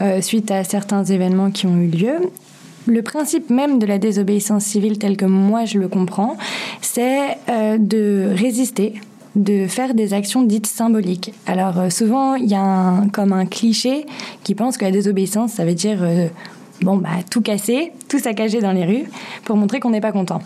euh, 0.01 0.21
suite 0.21 0.51
à 0.51 0.63
certains 0.63 1.03
événements 1.03 1.51
qui 1.51 1.67
ont 1.67 1.75
eu 1.75 1.87
lieu. 1.87 2.31
Le 2.85 3.01
principe 3.01 3.49
même 3.49 3.79
de 3.79 3.85
la 3.85 3.97
désobéissance 3.97 4.63
civile 4.65 4.97
tel 4.97 5.15
que 5.15 5.25
moi 5.25 5.65
je 5.65 5.79
le 5.79 5.87
comprends, 5.87 6.37
c'est 6.81 7.37
euh, 7.49 7.77
de 7.77 8.29
résister 8.35 8.93
de 9.35 9.67
faire 9.67 9.93
des 9.93 10.13
actions 10.13 10.43
dites 10.43 10.67
symboliques. 10.67 11.33
Alors 11.47 11.79
euh, 11.79 11.89
souvent, 11.89 12.35
il 12.35 12.49
y 12.49 12.55
a 12.55 13.03
comme 13.13 13.33
un 13.33 13.45
cliché 13.45 14.05
qui 14.43 14.53
pense 14.53 14.77
que 14.77 14.85
la 14.85 14.91
désobéissance, 14.91 15.53
ça 15.53 15.65
veut 15.65 15.73
dire 15.73 15.99
euh, 16.01 16.27
bon 16.81 16.97
bah 16.97 17.09
tout 17.31 17.41
casser, 17.41 17.93
tout 18.09 18.19
saccager 18.19 18.59
dans 18.59 18.73
les 18.73 18.85
rues 18.85 19.05
pour 19.45 19.55
montrer 19.55 19.79
qu'on 19.79 19.89
n'est 19.89 20.01
pas 20.01 20.11
content. 20.11 20.39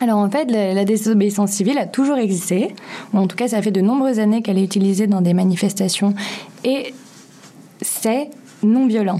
Alors 0.00 0.18
en 0.18 0.30
fait, 0.30 0.48
la, 0.50 0.84
désobéissance 0.84 1.50
civile 1.50 1.76
a 1.76 1.86
toujours 1.86 2.18
existé, 2.18 2.68
ou 3.12 3.18
en 3.18 3.26
tout 3.26 3.34
cas 3.34 3.48
ça 3.48 3.60
fait 3.60 3.72
de 3.72 3.80
nombreuses 3.80 4.20
années 4.20 4.42
qu'elle 4.42 4.58
est 4.58 4.64
utilisée 4.64 5.08
dans 5.08 5.20
des 5.20 5.34
manifestations, 5.34 6.14
et 6.62 6.94
c'est 7.82 8.30
non 8.62 8.86
violent. 8.86 9.18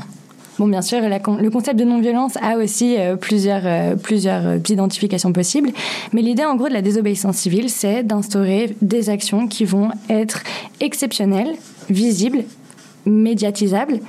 Bon, 0.59 0.67
bien 0.67 0.83
sûr, 0.83 0.99
le 1.01 1.51
concept 1.51 1.79
de 1.79 1.85
non-violence 1.85 2.37
a 2.43 2.57
aussi 2.57 2.97
euh, 2.99 3.15
plusieurs, 3.15 3.63
euh, 3.65 3.95
plusieurs 3.95 4.45
euh, 4.45 4.59
identifications 4.69 5.33
possibles, 5.33 5.71
mais 6.13 6.21
l'idée 6.21 6.45
en 6.45 6.57
gros 6.57 6.69
de 6.69 6.73
la 6.73 6.83
désobéissance 6.83 7.37
civile, 7.37 7.71
c'est 7.71 8.03
d'instaurer 8.03 8.75
des 8.83 9.09
actions 9.09 9.47
qui 9.47 9.65
vont 9.65 9.91
être 10.11 10.43
exceptionnelles, 10.81 11.55
visibles, 11.91 12.43
médiatisables, 13.07 14.01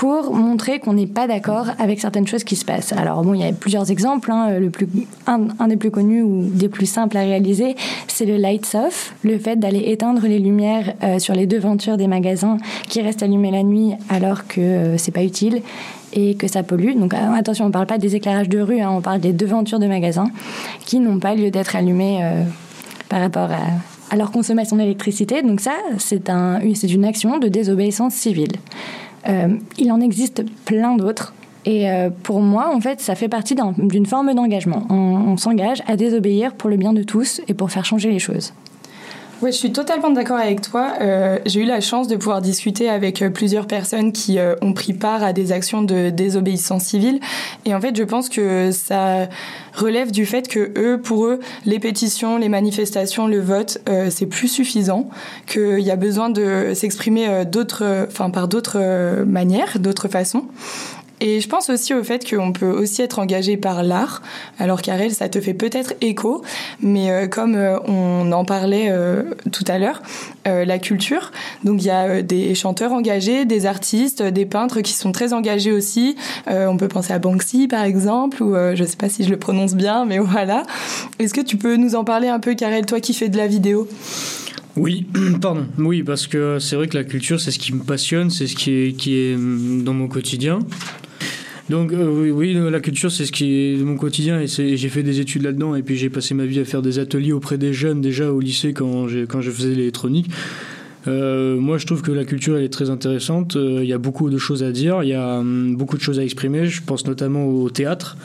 pour 0.00 0.32
montrer 0.32 0.78
qu'on 0.78 0.94
n'est 0.94 1.06
pas 1.06 1.26
d'accord 1.26 1.66
avec 1.78 2.00
certaines 2.00 2.26
choses 2.26 2.42
qui 2.42 2.56
se 2.56 2.64
passent. 2.64 2.94
Alors 2.94 3.22
bon, 3.22 3.34
il 3.34 3.42
y 3.42 3.44
a 3.44 3.52
plusieurs 3.52 3.90
exemples. 3.90 4.32
Hein. 4.32 4.58
Le 4.58 4.70
plus, 4.70 4.88
un, 5.26 5.68
des 5.68 5.76
plus 5.76 5.90
connus 5.90 6.22
ou 6.22 6.48
des 6.50 6.70
plus 6.70 6.86
simples 6.86 7.18
à 7.18 7.20
réaliser, 7.20 7.76
c'est 8.08 8.24
le 8.24 8.38
lights 8.38 8.74
off, 8.74 9.14
le 9.22 9.38
fait 9.38 9.56
d'aller 9.56 9.90
éteindre 9.90 10.22
les 10.22 10.38
lumières 10.38 10.94
euh, 11.02 11.18
sur 11.18 11.34
les 11.34 11.46
devantures 11.46 11.98
des 11.98 12.06
magasins 12.06 12.56
qui 12.88 13.02
restent 13.02 13.22
allumés 13.22 13.50
la 13.50 13.62
nuit 13.62 13.92
alors 14.08 14.46
que 14.46 14.62
euh, 14.62 14.96
c'est 14.96 15.12
pas 15.12 15.22
utile 15.22 15.60
et 16.14 16.34
que 16.34 16.48
ça 16.48 16.62
pollue. 16.62 16.98
Donc 16.98 17.12
euh, 17.12 17.34
attention, 17.34 17.66
on 17.66 17.68
ne 17.68 17.72
parle 17.74 17.86
pas 17.86 17.98
des 17.98 18.16
éclairages 18.16 18.48
de 18.48 18.58
rue, 18.58 18.80
hein, 18.80 18.88
on 18.90 19.02
parle 19.02 19.20
des 19.20 19.34
devantures 19.34 19.80
de 19.80 19.86
magasins 19.86 20.30
qui 20.86 20.98
n'ont 20.98 21.18
pas 21.18 21.34
lieu 21.34 21.50
d'être 21.50 21.76
allumées 21.76 22.24
par 23.10 23.20
rapport 23.20 23.50
à, 23.50 24.16
leur 24.16 24.32
consommation 24.32 24.76
d'électricité. 24.76 25.42
Donc 25.42 25.60
ça, 25.60 25.74
c'est 25.98 26.30
un, 26.30 26.58
une 26.60 27.04
action 27.04 27.38
de 27.38 27.48
désobéissance 27.48 28.14
civile. 28.14 28.52
Euh, 29.28 29.48
il 29.78 29.92
en 29.92 30.00
existe 30.00 30.44
plein 30.64 30.96
d'autres. 30.96 31.34
Et 31.66 31.90
pour 32.22 32.40
moi, 32.40 32.74
en 32.74 32.80
fait, 32.80 33.02
ça 33.02 33.14
fait 33.14 33.28
partie 33.28 33.54
d'une 33.76 34.06
forme 34.06 34.32
d'engagement. 34.32 34.86
on 34.88 35.36
s'engage 35.36 35.82
à 35.86 35.96
désobéir 35.96 36.54
pour 36.54 36.70
le 36.70 36.78
bien 36.78 36.94
de 36.94 37.02
tous 37.02 37.42
et 37.48 37.52
pour 37.52 37.70
faire 37.70 37.84
changer 37.84 38.10
les 38.10 38.18
choses. 38.18 38.54
Oui, 39.42 39.52
je 39.52 39.56
suis 39.56 39.72
totalement 39.72 40.10
d'accord 40.10 40.36
avec 40.36 40.60
toi. 40.60 40.92
Euh, 41.00 41.38
j'ai 41.46 41.62
eu 41.62 41.64
la 41.64 41.80
chance 41.80 42.08
de 42.08 42.16
pouvoir 42.16 42.42
discuter 42.42 42.90
avec 42.90 43.22
euh, 43.22 43.30
plusieurs 43.30 43.66
personnes 43.66 44.12
qui 44.12 44.38
euh, 44.38 44.54
ont 44.60 44.74
pris 44.74 44.92
part 44.92 45.22
à 45.22 45.32
des 45.32 45.50
actions 45.50 45.80
de 45.80 46.10
désobéissance 46.10 46.84
civile. 46.84 47.20
Et 47.64 47.74
en 47.74 47.80
fait, 47.80 47.96
je 47.96 48.02
pense 48.02 48.28
que 48.28 48.70
ça 48.70 49.28
relève 49.74 50.10
du 50.10 50.26
fait 50.26 50.46
que 50.46 50.72
eux, 50.76 51.00
pour 51.00 51.24
eux, 51.24 51.40
les 51.64 51.78
pétitions, 51.78 52.36
les 52.36 52.50
manifestations, 52.50 53.28
le 53.28 53.40
vote, 53.40 53.78
c'est 54.10 54.26
plus 54.26 54.48
suffisant, 54.48 55.08
qu'il 55.46 55.80
y 55.80 55.90
a 55.90 55.96
besoin 55.96 56.28
de 56.28 56.72
s'exprimer 56.74 57.44
d'autres, 57.44 58.06
enfin 58.08 58.30
par 58.30 58.48
d'autres 58.48 59.22
manières, 59.24 59.78
d'autres 59.78 60.08
façons. 60.08 60.44
Et 61.20 61.40
je 61.40 61.48
pense 61.48 61.68
aussi 61.68 61.92
au 61.92 62.02
fait 62.02 62.28
qu'on 62.28 62.52
peut 62.52 62.70
aussi 62.70 63.02
être 63.02 63.18
engagé 63.18 63.56
par 63.56 63.82
l'art. 63.82 64.22
Alors 64.58 64.80
Karel, 64.80 65.12
ça 65.12 65.28
te 65.28 65.40
fait 65.40 65.52
peut-être 65.54 65.92
écho, 66.00 66.42
mais 66.80 67.10
euh, 67.10 67.26
comme 67.26 67.54
euh, 67.54 67.78
on 67.86 68.32
en 68.32 68.44
parlait 68.44 68.88
euh, 68.90 69.24
tout 69.52 69.64
à 69.68 69.78
l'heure, 69.78 70.02
la 70.46 70.78
culture. 70.78 71.30
Donc 71.64 71.82
il 71.82 71.86
y 71.86 71.90
a 71.90 72.22
des 72.22 72.54
chanteurs 72.54 72.92
engagés, 72.92 73.44
des 73.44 73.66
artistes, 73.66 74.22
des 74.22 74.46
peintres 74.46 74.80
qui 74.80 74.94
sont 74.94 75.12
très 75.12 75.32
engagés 75.32 75.70
aussi. 75.70 76.16
on 76.48 76.76
peut 76.76 76.88
penser 76.88 77.12
à 77.12 77.18
Banksy 77.18 77.68
par 77.68 77.84
exemple, 77.84 78.42
ou 78.42 78.54
je 78.74 78.84
sais 78.84 78.96
pas 78.96 79.08
si 79.08 79.22
je 79.22 79.30
le 79.30 79.36
prononce 79.36 79.74
bien, 79.74 80.04
mais 80.06 80.18
voilà. 80.30 80.64
Est-ce 81.18 81.34
que 81.34 81.40
tu 81.40 81.56
peux 81.56 81.76
nous 81.76 81.94
en 81.94 82.04
parler 82.04 82.28
un 82.28 82.40
peu, 82.40 82.54
Karel, 82.54 82.86
toi 82.86 83.00
qui 83.00 83.14
fais 83.14 83.28
de 83.28 83.36
la 83.36 83.46
vidéo? 83.46 83.86
Oui, 84.76 85.06
pardon. 85.40 85.66
Oui, 85.78 86.02
parce 86.02 86.26
que 86.26 86.58
c'est 86.58 86.76
vrai 86.76 86.88
que 86.88 86.96
la 86.96 87.04
culture, 87.04 87.40
c'est 87.40 87.50
ce 87.50 87.58
qui 87.58 87.74
me 87.74 87.82
passionne, 87.82 88.30
c'est 88.30 88.46
ce 88.46 88.54
qui 88.54 89.16
est, 89.16 89.36
mm, 89.36 89.82
dans 89.84 89.94
mon 89.94 90.08
quotidien. 90.08 90.60
Donc 91.70 91.92
euh, 91.92 92.30
oui, 92.32 92.52
la 92.52 92.80
culture, 92.80 93.12
c'est 93.12 93.24
ce 93.24 93.30
qui 93.30 93.74
est 93.74 93.76
mon 93.84 93.96
quotidien 93.96 94.40
et 94.40 94.48
j'ai 94.48 94.88
fait 94.88 95.04
des 95.04 95.20
études 95.20 95.42
là-dedans 95.42 95.76
et 95.76 95.82
puis 95.82 95.96
j'ai 95.96 96.10
passé 96.10 96.34
ma 96.34 96.44
vie 96.44 96.58
à 96.58 96.64
faire 96.64 96.82
des 96.82 96.98
ateliers 96.98 97.32
auprès 97.32 97.58
des 97.58 97.72
jeunes 97.72 98.00
déjà 98.00 98.32
au 98.32 98.40
lycée 98.40 98.72
quand, 98.72 99.06
quand 99.28 99.40
je 99.40 99.52
faisais 99.52 99.68
l'électronique. 99.68 100.26
Euh, 101.06 101.58
moi, 101.60 101.78
je 101.78 101.86
trouve 101.86 102.02
que 102.02 102.10
la 102.10 102.24
culture 102.24 102.58
elle 102.58 102.64
est 102.64 102.72
très 102.72 102.90
intéressante. 102.90 103.54
Euh, 103.54 103.78
il 103.82 103.88
y 103.88 103.92
a 103.92 103.98
beaucoup 103.98 104.30
de 104.30 104.36
choses 104.36 104.64
à 104.64 104.72
dire, 104.72 105.04
il 105.04 105.10
y 105.10 105.14
a 105.14 105.38
hum, 105.38 105.76
beaucoup 105.76 105.96
de 105.96 106.02
choses 106.02 106.18
à 106.18 106.24
exprimer. 106.24 106.66
Je 106.66 106.82
pense 106.82 107.06
notamment 107.06 107.46
au 107.46 107.70
théâtre. 107.70 108.16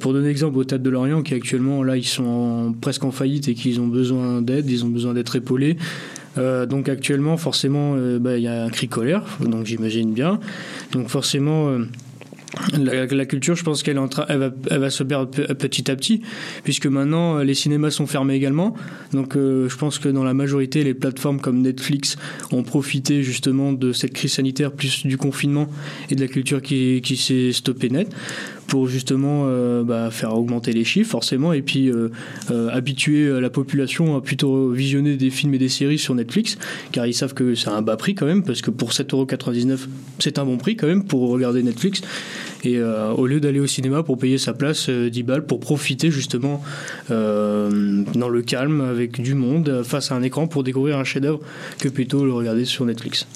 pour 0.00 0.12
donner 0.12 0.28
exemple, 0.28 0.58
au 0.58 0.64
Théâtre 0.64 0.82
de 0.82 0.90
Lorient, 0.90 1.22
qui 1.22 1.34
actuellement 1.34 1.84
là, 1.84 1.96
ils 1.96 2.04
sont 2.04 2.74
presque 2.80 3.04
en 3.04 3.12
faillite 3.12 3.46
et 3.46 3.54
qu'ils 3.54 3.78
ont 3.80 3.86
besoin 3.86 4.42
d'aide, 4.42 4.68
ils 4.68 4.84
ont 4.84 4.88
besoin 4.88 5.14
d'être 5.14 5.36
épaulés. 5.36 5.76
donc 6.36 6.88
actuellement, 6.88 7.36
forcément, 7.36 7.94
bah, 8.18 8.36
il 8.36 8.42
y 8.42 8.48
a 8.48 8.64
un 8.64 8.70
cri 8.70 8.88
colère, 8.88 9.22
donc 9.40 9.66
j'imagine 9.66 10.12
bien. 10.12 10.40
Donc 10.92 11.08
forcément 11.08 11.78
la, 12.78 13.26
culture, 13.26 13.54
je 13.54 13.64
pense 13.64 13.82
qu'elle 13.82 13.98
elle 14.28 14.38
va, 14.38 14.50
elle 14.70 14.80
va 14.80 14.90
se 14.90 15.02
perdre 15.02 15.30
petit 15.30 15.90
à 15.90 15.96
petit, 15.96 16.22
puisque 16.64 16.86
maintenant 16.86 17.38
les 17.38 17.54
cinémas 17.54 17.90
sont 17.90 18.06
fermés 18.06 18.34
également. 18.34 18.74
Donc 19.12 19.36
euh, 19.36 19.68
je 19.68 19.76
pense 19.76 19.98
que 19.98 20.08
dans 20.08 20.24
la 20.24 20.34
majorité, 20.34 20.84
les 20.84 20.94
plateformes 20.94 21.40
comme 21.40 21.60
Netflix 21.60 22.16
ont 22.52 22.62
profité 22.62 23.22
justement 23.22 23.72
de 23.72 23.92
cette 23.92 24.12
crise 24.12 24.32
sanitaire, 24.32 24.72
plus 24.72 25.06
du 25.06 25.16
confinement 25.18 25.68
et 26.10 26.14
de 26.14 26.20
la 26.20 26.28
culture 26.28 26.62
qui, 26.62 27.00
qui 27.02 27.16
s'est 27.16 27.52
stoppée 27.52 27.90
net 27.90 28.08
pour 28.66 28.88
justement 28.88 29.44
euh, 29.46 29.82
bah, 29.82 30.10
faire 30.10 30.36
augmenter 30.36 30.72
les 30.72 30.84
chiffres 30.84 31.10
forcément 31.10 31.52
et 31.52 31.62
puis 31.62 31.88
euh, 31.88 32.10
euh, 32.50 32.68
habituer 32.70 33.40
la 33.40 33.50
population 33.50 34.16
à 34.16 34.20
plutôt 34.20 34.70
visionner 34.70 35.16
des 35.16 35.30
films 35.30 35.54
et 35.54 35.58
des 35.58 35.68
séries 35.68 35.98
sur 35.98 36.14
Netflix 36.14 36.58
car 36.92 37.06
ils 37.06 37.14
savent 37.14 37.34
que 37.34 37.54
c'est 37.54 37.68
un 37.68 37.82
bas 37.82 37.96
prix 37.96 38.14
quand 38.14 38.26
même 38.26 38.42
parce 38.42 38.62
que 38.62 38.70
pour 38.70 38.90
7,99€ 38.90 39.78
c'est 40.18 40.38
un 40.38 40.44
bon 40.44 40.56
prix 40.56 40.76
quand 40.76 40.86
même 40.86 41.04
pour 41.04 41.28
regarder 41.30 41.62
Netflix 41.62 42.02
et 42.64 42.80
au 42.80 43.26
lieu 43.26 43.38
d'aller 43.38 43.60
au 43.60 43.66
cinéma 43.66 44.02
pour 44.02 44.18
payer 44.18 44.38
sa 44.38 44.52
place 44.52 44.90
10 44.90 45.22
balles 45.22 45.46
pour 45.46 45.60
profiter 45.60 46.10
justement 46.10 46.62
dans 47.08 48.28
le 48.28 48.42
calme 48.42 48.80
avec 48.80 49.20
du 49.20 49.34
monde 49.34 49.82
face 49.84 50.10
à 50.10 50.16
un 50.16 50.22
écran 50.22 50.48
pour 50.48 50.64
découvrir 50.64 50.98
un 50.98 51.04
chef-d'œuvre 51.04 51.40
que 51.78 51.88
plutôt 51.88 52.24
le 52.24 52.32
regarder 52.32 52.64
sur 52.64 52.84
Netflix. 52.84 53.26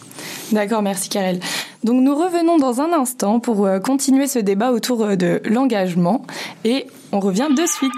D'accord, 0.52 0.82
merci 0.82 1.08
Karel. 1.08 1.38
Donc 1.84 2.02
nous 2.02 2.14
revenons 2.14 2.58
dans 2.58 2.80
un 2.80 2.92
instant 2.92 3.40
pour 3.40 3.68
continuer 3.82 4.26
ce 4.26 4.38
débat 4.38 4.72
autour 4.72 5.16
de 5.16 5.40
l'engagement 5.44 6.22
et 6.64 6.86
on 7.12 7.20
revient 7.20 7.48
de 7.56 7.66
suite. 7.66 7.92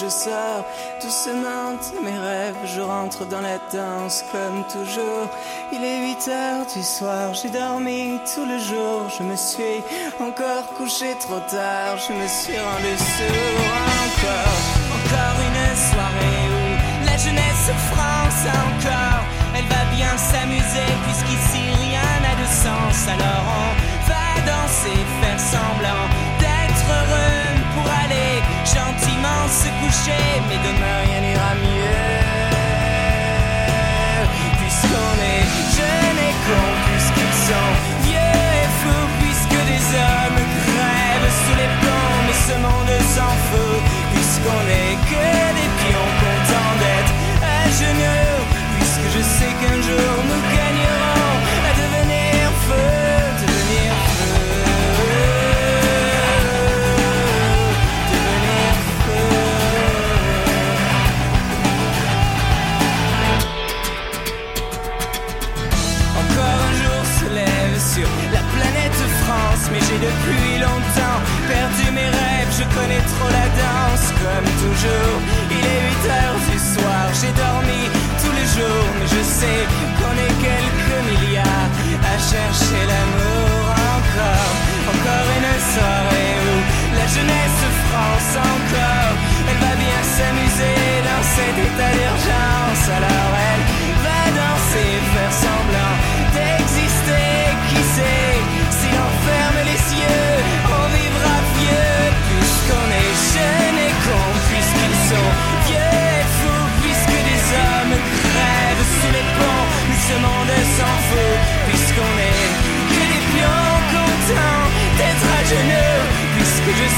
Je 0.00 0.08
sors 0.08 0.64
doucement 1.02 1.72
de 1.72 2.04
mes 2.04 2.18
rêves. 2.18 2.56
Je 2.64 2.80
rentre 2.80 3.26
dans 3.26 3.40
la 3.40 3.58
danse 3.72 4.24
comme 4.32 4.64
toujours. 4.72 5.28
Il 5.72 5.84
est 5.84 5.98
8 5.98 6.28
heures 6.28 6.66
du 6.74 6.82
soir, 6.82 7.34
j'ai 7.34 7.50
dormi 7.50 8.18
tout 8.32 8.46
le 8.46 8.58
jour. 8.58 9.10
Je 9.16 9.22
me 9.22 9.36
suis 9.36 9.82
encore 10.20 10.66
couché 10.78 11.14
trop 11.20 11.40
tard, 11.50 11.98
je 11.98 12.12
me 12.12 12.26
suis 12.26 12.58
rendu 12.58 12.94
sourd 12.96 13.76
encore. 14.06 14.60
Encore 14.96 15.38
une 15.48 15.76
soirée 15.90 16.46
où 16.56 17.06
la 17.06 17.16
jeunesse 17.16 17.68
France 17.92 18.42
encore. 18.64 19.22
Elle 19.54 19.68
va 19.76 19.84
bien 19.96 20.16
s'amuser 20.16 20.90
puisqu'ici 21.04 21.62
rien 21.84 22.08
n'a 22.24 22.34
de 22.40 22.48
sens. 22.48 23.08
Alors 23.08 23.44
on 23.60 24.08
va 24.08 24.26
danser, 24.46 24.98
faire 25.20 25.40
semblant 25.40 26.29
gentiment 28.74 29.44
se 29.48 29.68
coucher, 29.80 30.24
mais 30.48 30.58
demain 30.66 30.96
rien 31.06 31.20
n'ira 31.26 31.52
mieux. 31.66 32.06
Puisqu'on 34.60 35.14
est 35.34 35.46
jeunes 35.76 36.22
et 36.28 36.36
cons, 36.46 36.76
puisqu'ils 36.86 37.38
sont 37.48 37.70
vieux 38.06 38.36
et 38.62 38.70
fous, 38.80 39.08
puisque 39.20 39.58
des 39.70 39.82
hommes 39.98 40.42
crèvent 40.66 41.34
sous 41.42 41.56
les 41.62 41.70
ponts, 41.82 42.18
mais 42.26 42.38
ce 42.48 42.56
monde 42.66 42.94
s'en 43.14 43.34
fout, 43.46 43.80
puisqu'on 44.12 44.64
est 44.82 44.96
que 45.10 45.28
des 45.58 45.70
pions 45.80 46.10
contents 46.22 46.74
d'être 46.82 47.14
à 47.42 47.60
genoux, 47.80 48.40
puisque 48.76 49.06
je 49.16 49.22
sais 49.34 49.52
qu'un 49.60 49.78
jour 49.88 50.12
nous 50.30 50.42
gagnerons 50.56 50.79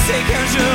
sais 0.05 0.23
qu'un 0.27 0.45
jour 0.53 0.72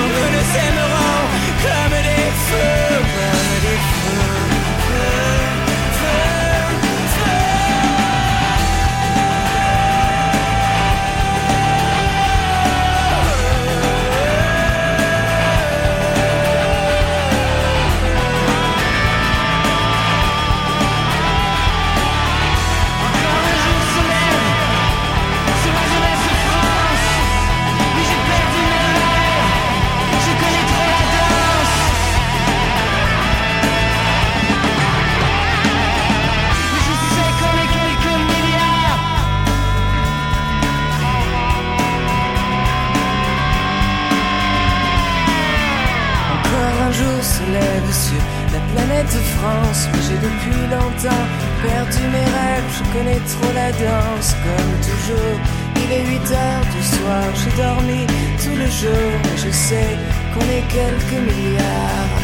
perdu 51.88 52.07
mes 52.09 52.25
rêves. 52.25 52.71
Je 52.78 52.99
connais 52.99 53.21
trop 53.21 53.52
la 53.54 53.71
danse, 53.73 54.35
comme 54.45 54.75
toujours. 54.88 55.38
Il 55.76 55.92
est 55.92 56.04
8 56.07 56.33
heures 56.33 56.66
du 56.75 56.83
soir, 56.83 57.25
j'ai 57.35 57.62
dormi 57.62 58.07
tout 58.42 58.57
le 58.57 58.66
jour, 58.66 59.11
et 59.25 59.37
je 59.37 59.50
sais 59.50 59.97
qu'on 60.35 60.40
est 60.40 60.66
quelques 60.68 61.21
milliards 61.28 62.18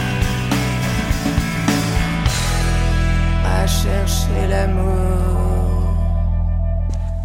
à 3.44 3.66
chercher 3.66 4.46
l'amour. 4.48 5.43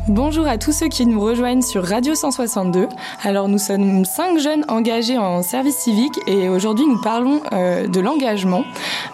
Bonjour 0.09 0.47
à 0.47 0.57
tous 0.57 0.71
ceux 0.71 0.87
qui 0.87 1.05
nous 1.05 1.21
rejoignent 1.21 1.61
sur 1.61 1.85
Radio 1.85 2.15
162. 2.15 2.87
Alors 3.21 3.47
nous 3.47 3.59
sommes 3.59 4.05
cinq 4.05 4.39
jeunes 4.39 4.65
engagés 4.67 5.19
en 5.19 5.43
service 5.43 5.75
civique 5.75 6.19
et 6.25 6.49
aujourd'hui 6.49 6.87
nous 6.87 6.99
parlons 6.99 7.43
euh, 7.53 7.87
de 7.87 7.99
l'engagement. 7.99 8.63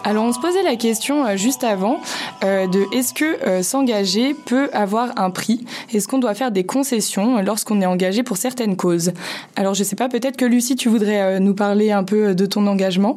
Alors 0.04 0.24
on 0.24 0.32
se 0.32 0.40
posait 0.40 0.62
la 0.62 0.76
question 0.76 1.26
euh, 1.26 1.36
juste 1.36 1.64
avant 1.64 2.00
euh, 2.44 2.66
de 2.66 2.86
est-ce 2.96 3.12
que 3.12 3.62
s'engager 3.62 4.32
peut 4.32 4.70
avoir 4.72 5.10
un 5.18 5.28
prix? 5.28 5.66
Est-ce 5.92 6.08
qu'on 6.08 6.18
doit 6.18 6.32
faire 6.32 6.50
des 6.50 6.64
concessions 6.64 7.42
lorsqu'on 7.42 7.82
est 7.82 7.86
engagé 7.86 8.22
pour 8.22 8.38
certaines 8.38 8.76
causes? 8.76 9.12
Alors 9.54 9.74
je 9.74 9.84
sais 9.84 9.96
pas, 9.96 10.08
peut-être 10.08 10.38
que 10.38 10.46
Lucie 10.46 10.76
tu 10.76 10.88
voudrais 10.88 11.40
nous 11.40 11.54
parler 11.54 11.92
un 11.92 12.04
peu 12.04 12.34
de 12.34 12.46
ton 12.46 12.66
engagement 12.66 13.16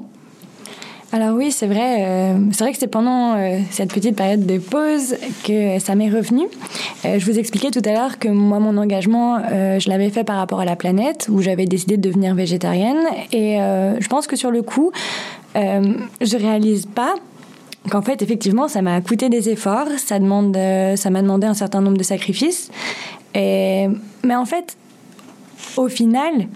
Alors 1.12 1.36
oui, 1.36 1.52
c'est 1.52 1.66
vrai. 1.66 2.06
euh, 2.06 2.38
c'est 2.52 2.64
vrai 2.64 2.72
que 2.72 2.78
c'est 2.78 2.88
pendant 2.88 3.34
euh, 3.34 3.58
cette 3.72 3.92
petite 3.92 4.16
période 4.16 4.46
de 4.46 4.60
pause 4.60 5.16
que 5.44 5.80
ça 5.80 5.96
m'est 5.96 6.10
revenu. 6.10 6.44
Euh, 7.04 7.18
je 7.18 7.26
vous 7.26 7.40
expliquais 7.40 7.72
tout 7.72 7.82
à 7.86 7.94
l'heure 7.94 8.20
que 8.20 8.28
moi, 8.28 8.60
mon 8.60 8.78
engagement, 8.78 9.40
je 9.50 9.90
l'avais 9.90 10.12
fait 10.12 10.24
par 10.24 10.38
rapport 10.38 10.60
à 10.60 10.66
la 10.66 10.76
planète, 10.76 11.28
où 11.32 11.42
j'avais 11.42 11.66
décidé 11.66 11.98
de 11.98 12.08
devenir 12.08 12.36
végétarienne. 12.36 13.00
Et 13.32 13.58
je 13.58 14.08
pense 14.08 14.28
que 14.28 14.36
sur 14.36 14.52
le 14.52 14.62
coup, 14.62 14.92
je 15.56 16.38
réalise 16.38 16.86
pas 16.86 17.16
qu'en 17.90 18.04
fait, 18.04 18.22
effectivement, 18.22 18.68
ça 18.68 18.84
m'a 18.84 19.02
coûté 19.02 19.30
des 19.30 19.50
efforts. 19.50 19.88
Ça 19.98 20.20
demande, 20.20 20.56
ça 20.96 21.10
m'a 21.10 21.22
demandé 21.24 21.48
un 21.48 21.56
certain 21.56 21.82
nombre 21.82 21.98
de 21.98 22.04
sacrifices. 22.04 22.70
Et, 23.34 23.88
mais 24.24 24.36
en 24.36 24.46
fait, 24.46 24.78
au 25.76 25.88
final, 25.88 26.48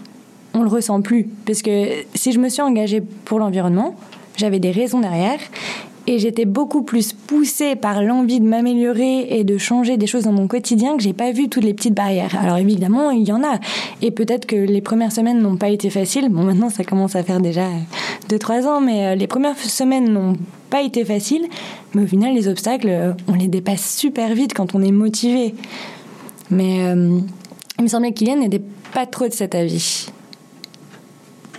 on 0.54 0.62
le 0.62 0.70
ressent 0.70 1.02
plus. 1.02 1.28
Parce 1.46 1.64
que 1.64 1.88
si 2.14 2.32
je 2.32 2.40
me 2.40 2.50
suis 2.50 2.62
engagée 2.62 3.02
pour 3.26 3.40
l'environnement, 3.40 3.96
j'avais 4.44 4.60
des 4.60 4.72
raisons 4.72 5.00
derrière. 5.00 5.40
Et 6.06 6.20
j'étais 6.20 6.44
beaucoup 6.44 6.84
plus 6.84 7.14
poussée 7.14 7.78
par 7.78 8.04
l'envie 8.04 8.42
de 8.42 8.46
m'améliorer 8.46 9.40
et 9.40 9.46
de 9.46 9.58
changer 9.58 9.96
des 9.96 10.06
choses 10.06 10.24
dans 10.24 10.34
mon 10.34 10.50
quotidien 10.50 10.98
que 10.98 11.04
j'ai 11.04 11.14
pas 11.14 11.32
vu 11.32 11.48
toutes 11.48 11.64
les 11.64 11.74
petites 11.74 11.94
barrières. 11.94 12.38
Alors 12.38 12.58
évidemment, 12.58 13.12
il 13.12 13.24
y 13.24 13.32
en 13.32 13.42
a. 13.42 13.58
Et 14.02 14.12
peut-être 14.12 14.46
que 14.46 14.58
les 14.58 14.82
premières 14.82 15.14
semaines 15.14 15.40
n'ont 15.40 15.56
pas 15.56 15.70
été 15.70 15.90
faciles. 15.90 16.28
Bon, 16.28 16.44
maintenant, 16.44 16.70
ça 16.70 16.84
commence 16.84 17.16
à 17.16 17.24
faire 17.24 17.40
déjà 17.40 17.68
2-3 18.30 18.66
ans, 18.66 18.82
mais 18.82 19.06
euh, 19.06 19.16
les 19.16 19.28
premières 19.28 19.58
semaines 19.58 20.12
n'ont 20.12 20.36
pas 20.70 20.82
été 20.82 21.06
faciles. 21.06 21.48
Mais 21.94 22.04
au 22.04 22.08
final, 22.08 22.34
les 22.34 22.50
obstacles, 22.50 22.90
euh, 22.90 23.14
on 23.30 23.36
les 23.36 23.48
dépasse 23.48 23.96
super 23.96 24.34
vite 24.34 24.54
quand 24.54 24.76
on 24.76 24.82
est 24.82 24.92
motivé. 24.92 25.56
Mais 26.52 26.84
euh, 26.84 27.18
il 27.80 27.84
me 27.84 27.88
semblait 27.88 28.12
qu'Iliane 28.12 28.42
n'était 28.42 28.62
pas 28.94 29.06
trop 29.06 29.30
de 29.30 29.34
cet 29.34 29.56
avis. 29.56 30.08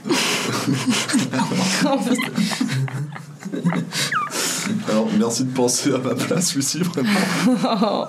Alors, 4.89 5.09
merci 5.19 5.45
de 5.45 5.51
penser 5.53 5.93
à 5.93 5.99
ma 5.99 6.15
place, 6.15 6.55
Lucie, 6.55 6.81
vraiment. 6.81 8.07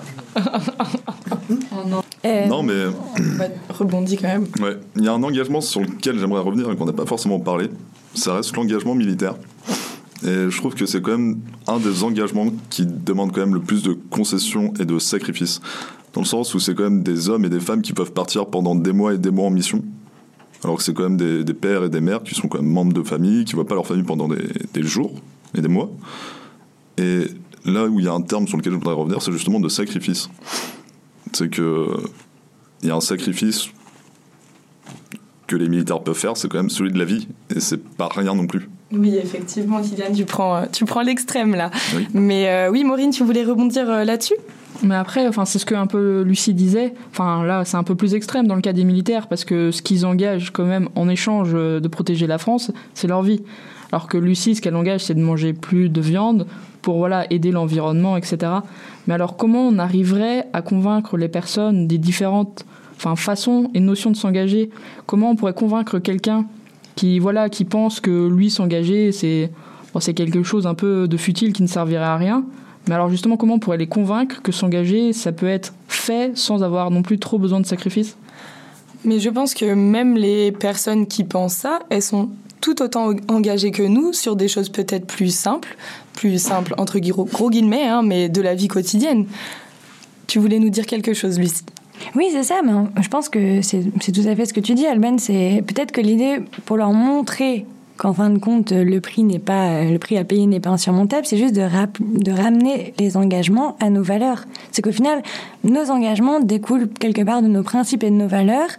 Euh, 2.24 2.46
Non, 2.48 2.62
mais 2.64 2.86
Rebondis 3.68 4.16
quand 4.16 4.26
même. 4.26 4.46
ouais, 4.60 4.76
il 4.96 5.04
y 5.04 5.08
a 5.08 5.12
un 5.12 5.22
engagement 5.22 5.60
sur 5.60 5.80
lequel 5.80 6.18
j'aimerais 6.18 6.40
revenir 6.40 6.68
et 6.70 6.76
qu'on 6.76 6.86
n'a 6.86 6.92
pas 6.92 7.06
forcément 7.06 7.38
parlé. 7.38 7.70
Ça 8.14 8.34
reste 8.34 8.56
l'engagement 8.56 8.96
militaire. 8.96 9.34
Et 10.24 10.50
je 10.50 10.56
trouve 10.56 10.74
que 10.74 10.86
c'est 10.86 11.00
quand 11.00 11.12
même 11.12 11.38
un 11.68 11.78
des 11.78 12.02
engagements 12.02 12.48
qui 12.68 12.84
demande 12.84 13.30
quand 13.32 13.42
même 13.42 13.54
le 13.54 13.60
plus 13.60 13.84
de 13.84 13.92
concessions 13.92 14.74
et 14.80 14.84
de 14.84 14.98
sacrifices. 14.98 15.60
Dans 16.14 16.22
le 16.22 16.26
sens 16.26 16.52
où 16.54 16.58
c'est 16.58 16.74
quand 16.74 16.82
même 16.84 17.04
des 17.04 17.28
hommes 17.28 17.44
et 17.44 17.48
des 17.48 17.60
femmes 17.60 17.82
qui 17.82 17.92
peuvent 17.92 18.12
partir 18.12 18.46
pendant 18.46 18.74
des 18.74 18.92
mois 18.92 19.14
et 19.14 19.18
des 19.18 19.30
mois 19.30 19.46
en 19.46 19.50
mission. 19.50 19.84
Alors 20.66 20.78
que 20.78 20.82
c'est 20.82 20.94
quand 20.94 21.04
même 21.04 21.16
des, 21.16 21.44
des 21.44 21.54
pères 21.54 21.84
et 21.84 21.88
des 21.88 22.00
mères 22.00 22.24
qui 22.24 22.34
sont 22.34 22.48
quand 22.48 22.60
même 22.60 22.68
membres 22.68 22.92
de 22.92 23.04
famille, 23.04 23.44
qui 23.44 23.52
ne 23.52 23.60
voient 23.60 23.68
pas 23.68 23.76
leur 23.76 23.86
famille 23.86 24.02
pendant 24.02 24.26
des, 24.26 24.48
des 24.74 24.82
jours 24.82 25.12
et 25.56 25.60
des 25.60 25.68
mois. 25.68 25.88
Et 26.98 27.20
là 27.64 27.86
où 27.86 28.00
il 28.00 28.06
y 28.06 28.08
a 28.08 28.12
un 28.12 28.20
terme 28.20 28.48
sur 28.48 28.56
lequel 28.56 28.72
je 28.72 28.78
voudrais 28.78 28.94
revenir, 28.94 29.22
c'est 29.22 29.30
justement 29.30 29.60
de 29.60 29.68
sacrifice. 29.68 30.28
C'est 31.32 31.48
que 31.48 31.86
il 32.82 32.88
y 32.88 32.90
a 32.90 32.96
un 32.96 33.00
sacrifice 33.00 33.68
que 35.46 35.54
les 35.54 35.68
militaires 35.68 36.00
peuvent 36.00 36.18
faire, 36.18 36.36
c'est 36.36 36.48
quand 36.48 36.58
même 36.58 36.68
celui 36.68 36.90
de 36.90 36.98
la 36.98 37.04
vie. 37.04 37.28
Et 37.54 37.60
c'est 37.60 37.80
pas 37.80 38.08
rien 38.08 38.34
non 38.34 38.48
plus. 38.48 38.68
Oui, 38.90 39.14
effectivement, 39.14 39.80
Kylian, 39.80 40.12
tu 40.12 40.24
prends, 40.24 40.66
tu 40.66 40.84
prends 40.84 41.02
l'extrême 41.02 41.54
là. 41.54 41.70
Oui. 41.94 42.08
Mais 42.12 42.48
euh, 42.48 42.70
oui, 42.72 42.82
Maureen, 42.82 43.10
tu 43.10 43.22
voulais 43.22 43.44
rebondir 43.44 43.88
euh, 43.88 44.02
là-dessus? 44.02 44.34
Mais 44.82 44.94
après, 44.94 45.26
enfin, 45.26 45.44
c'est 45.44 45.58
ce 45.58 45.66
que 45.66 45.74
un 45.74 45.86
peu 45.86 46.22
Lucie 46.22 46.54
disait. 46.54 46.94
Enfin, 47.10 47.44
là, 47.44 47.64
c'est 47.64 47.76
un 47.76 47.82
peu 47.82 47.94
plus 47.94 48.14
extrême 48.14 48.46
dans 48.46 48.54
le 48.54 48.60
cas 48.60 48.72
des 48.72 48.84
militaires 48.84 49.28
parce 49.28 49.44
que 49.44 49.70
ce 49.70 49.82
qu'ils 49.82 50.06
engagent 50.06 50.52
quand 50.52 50.64
même 50.64 50.88
en 50.94 51.08
échange 51.08 51.50
euh, 51.54 51.80
de 51.80 51.88
protéger 51.88 52.26
la 52.26 52.38
France, 52.38 52.70
c'est 52.94 53.06
leur 53.06 53.22
vie. 53.22 53.42
Alors 53.92 54.08
que 54.08 54.18
Lucie, 54.18 54.54
ce 54.54 54.60
qu'elle 54.60 54.76
engage, 54.76 55.04
c'est 55.04 55.14
de 55.14 55.20
manger 55.20 55.52
plus 55.52 55.88
de 55.88 56.00
viande 56.00 56.46
pour 56.82 56.98
voilà 56.98 57.26
aider 57.32 57.50
l'environnement, 57.50 58.16
etc. 58.16 58.52
Mais 59.06 59.14
alors, 59.14 59.36
comment 59.36 59.66
on 59.66 59.78
arriverait 59.78 60.46
à 60.52 60.62
convaincre 60.62 61.16
les 61.16 61.28
personnes 61.28 61.86
des 61.86 61.98
différentes, 61.98 62.64
enfin, 62.96 63.16
façons 63.16 63.70
et 63.74 63.80
notions 63.80 64.10
de 64.10 64.16
s'engager? 64.16 64.70
Comment 65.06 65.30
on 65.30 65.36
pourrait 65.36 65.54
convaincre 65.54 65.98
quelqu'un 65.98 66.46
qui 66.96 67.18
voilà 67.18 67.48
qui 67.48 67.64
pense 67.64 68.00
que 68.00 68.28
lui 68.28 68.50
s'engager, 68.50 69.12
c'est 69.12 69.50
bon, 69.92 70.00
quelque 70.00 70.42
chose 70.42 70.66
un 70.66 70.74
peu 70.74 71.06
de 71.06 71.16
futile 71.16 71.52
qui 71.52 71.62
ne 71.62 71.68
servirait 71.68 72.04
à 72.04 72.16
rien 72.16 72.44
mais 72.88 72.94
alors 72.94 73.10
justement, 73.10 73.36
comment 73.36 73.54
on 73.54 73.58
pourrait 73.58 73.78
les 73.78 73.86
convaincre 73.86 74.42
que 74.42 74.52
s'engager, 74.52 75.12
ça 75.12 75.32
peut 75.32 75.48
être 75.48 75.74
fait 75.88 76.36
sans 76.36 76.62
avoir 76.62 76.90
non 76.90 77.02
plus 77.02 77.18
trop 77.18 77.38
besoin 77.38 77.60
de 77.60 77.66
sacrifices? 77.66 78.16
Mais 79.04 79.20
je 79.20 79.30
pense 79.30 79.54
que 79.54 79.74
même 79.74 80.16
les 80.16 80.52
personnes 80.52 81.06
qui 81.06 81.24
pensent 81.24 81.54
ça, 81.54 81.80
elles 81.90 82.02
sont 82.02 82.28
tout 82.60 82.82
autant 82.82 83.12
engagées 83.28 83.70
que 83.70 83.82
nous 83.82 84.12
sur 84.12 84.34
des 84.34 84.48
choses 84.48 84.68
peut-être 84.68 85.06
plus 85.06 85.32
simples, 85.34 85.76
plus 86.14 86.42
simples 86.42 86.74
entre 86.78 86.98
gros, 86.98 87.24
gros 87.24 87.50
guillemets, 87.50 87.86
hein, 87.86 88.02
mais 88.02 88.28
de 88.28 88.40
la 88.40 88.54
vie 88.54 88.68
quotidienne. 88.68 89.26
Tu 90.26 90.38
voulais 90.38 90.58
nous 90.58 90.70
dire 90.70 90.86
quelque 90.86 91.14
chose, 91.14 91.38
Lucie? 91.38 91.62
Oui, 92.14 92.28
c'est 92.32 92.42
ça, 92.42 92.60
mais 92.64 92.72
je 93.02 93.08
pense 93.08 93.28
que 93.28 93.62
c'est 93.62 93.84
c'est 94.00 94.12
tout 94.12 94.28
à 94.28 94.34
fait 94.34 94.46
ce 94.46 94.52
que 94.52 94.60
tu 94.60 94.74
dis, 94.74 94.86
Alban. 94.86 95.18
C'est 95.18 95.62
peut-être 95.66 95.92
que 95.92 96.00
l'idée, 96.00 96.38
pour 96.64 96.76
leur 96.76 96.92
montrer 96.92 97.64
qu'en 97.96 98.12
fin 98.12 98.30
de 98.30 98.38
compte, 98.38 98.72
le 98.72 99.00
prix 99.00 99.24
pas, 99.38 99.84
le 99.84 99.98
prix 99.98 100.18
à 100.18 100.24
payer 100.24 100.46
n'est 100.46 100.60
pas 100.60 100.70
insurmontable, 100.70 101.26
c'est 101.26 101.36
juste 101.36 101.54
de, 101.54 101.62
de 102.00 102.32
ramener 102.32 102.94
les 102.98 103.16
engagements 103.16 103.76
à 103.80 103.90
nos 103.90 104.02
valeurs. 104.02 104.44
C'est 104.72 104.82
qu'au 104.82 104.92
final, 104.92 105.22
nos 105.64 105.90
engagements 105.90 106.40
découlent 106.40 106.88
quelque 106.88 107.22
part 107.22 107.42
de 107.42 107.48
nos 107.48 107.62
principes 107.62 108.04
et 108.04 108.10
de 108.10 108.16
nos 108.16 108.28
valeurs. 108.28 108.70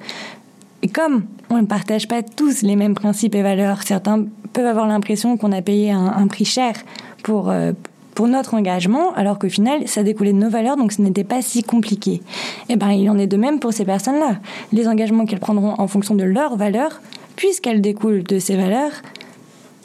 Et 0.84 0.88
comme 0.88 1.26
on 1.50 1.58
ne 1.58 1.66
partage 1.66 2.08
pas 2.08 2.22
tous 2.22 2.62
les 2.62 2.76
mêmes 2.76 2.96
principes 2.96 3.36
et 3.36 3.42
valeurs, 3.42 3.84
certains 3.84 4.26
peuvent 4.54 4.66
avoir 4.66 4.88
l'impression 4.88 5.38
qu'on 5.38 5.52
a 5.52 5.62
payé 5.62 5.92
un, 5.92 6.28
prix 6.28 6.46
cher 6.46 6.74
pour, 7.24 7.50
euh, 7.50 7.74
pour 8.16 8.28
notre 8.28 8.54
engagement, 8.54 9.14
alors 9.14 9.40
qu'au 9.40 9.50
final, 9.50 9.88
ça 9.88 10.04
découlait 10.04 10.34
de 10.34 10.38
nos 10.38 10.50
valeurs, 10.50 10.78
donc 10.78 10.92
ce 10.92 11.02
n'était 11.02 11.24
pas 11.24 11.42
si 11.42 11.64
compliqué. 11.64 12.22
Et 12.70 12.76
ben, 12.76 12.92
il 12.92 13.10
en 13.10 13.18
est 13.18 13.28
de 13.28 13.38
même 13.38 13.60
pour 13.60 13.74
ces 13.74 13.86
personnes-là. 13.86 14.38
Les 14.72 14.88
engagements 14.88 15.26
qu'elles 15.26 15.40
prendront 15.40 15.76
en 15.78 15.88
fonction 15.88 16.16
de 16.16 16.24
leurs 16.24 16.56
valeurs, 16.58 17.02
puisqu'elles 17.38 17.80
découlent 17.82 18.24
de 18.24 18.40
ces 18.40 18.58
valeurs, 18.58 18.92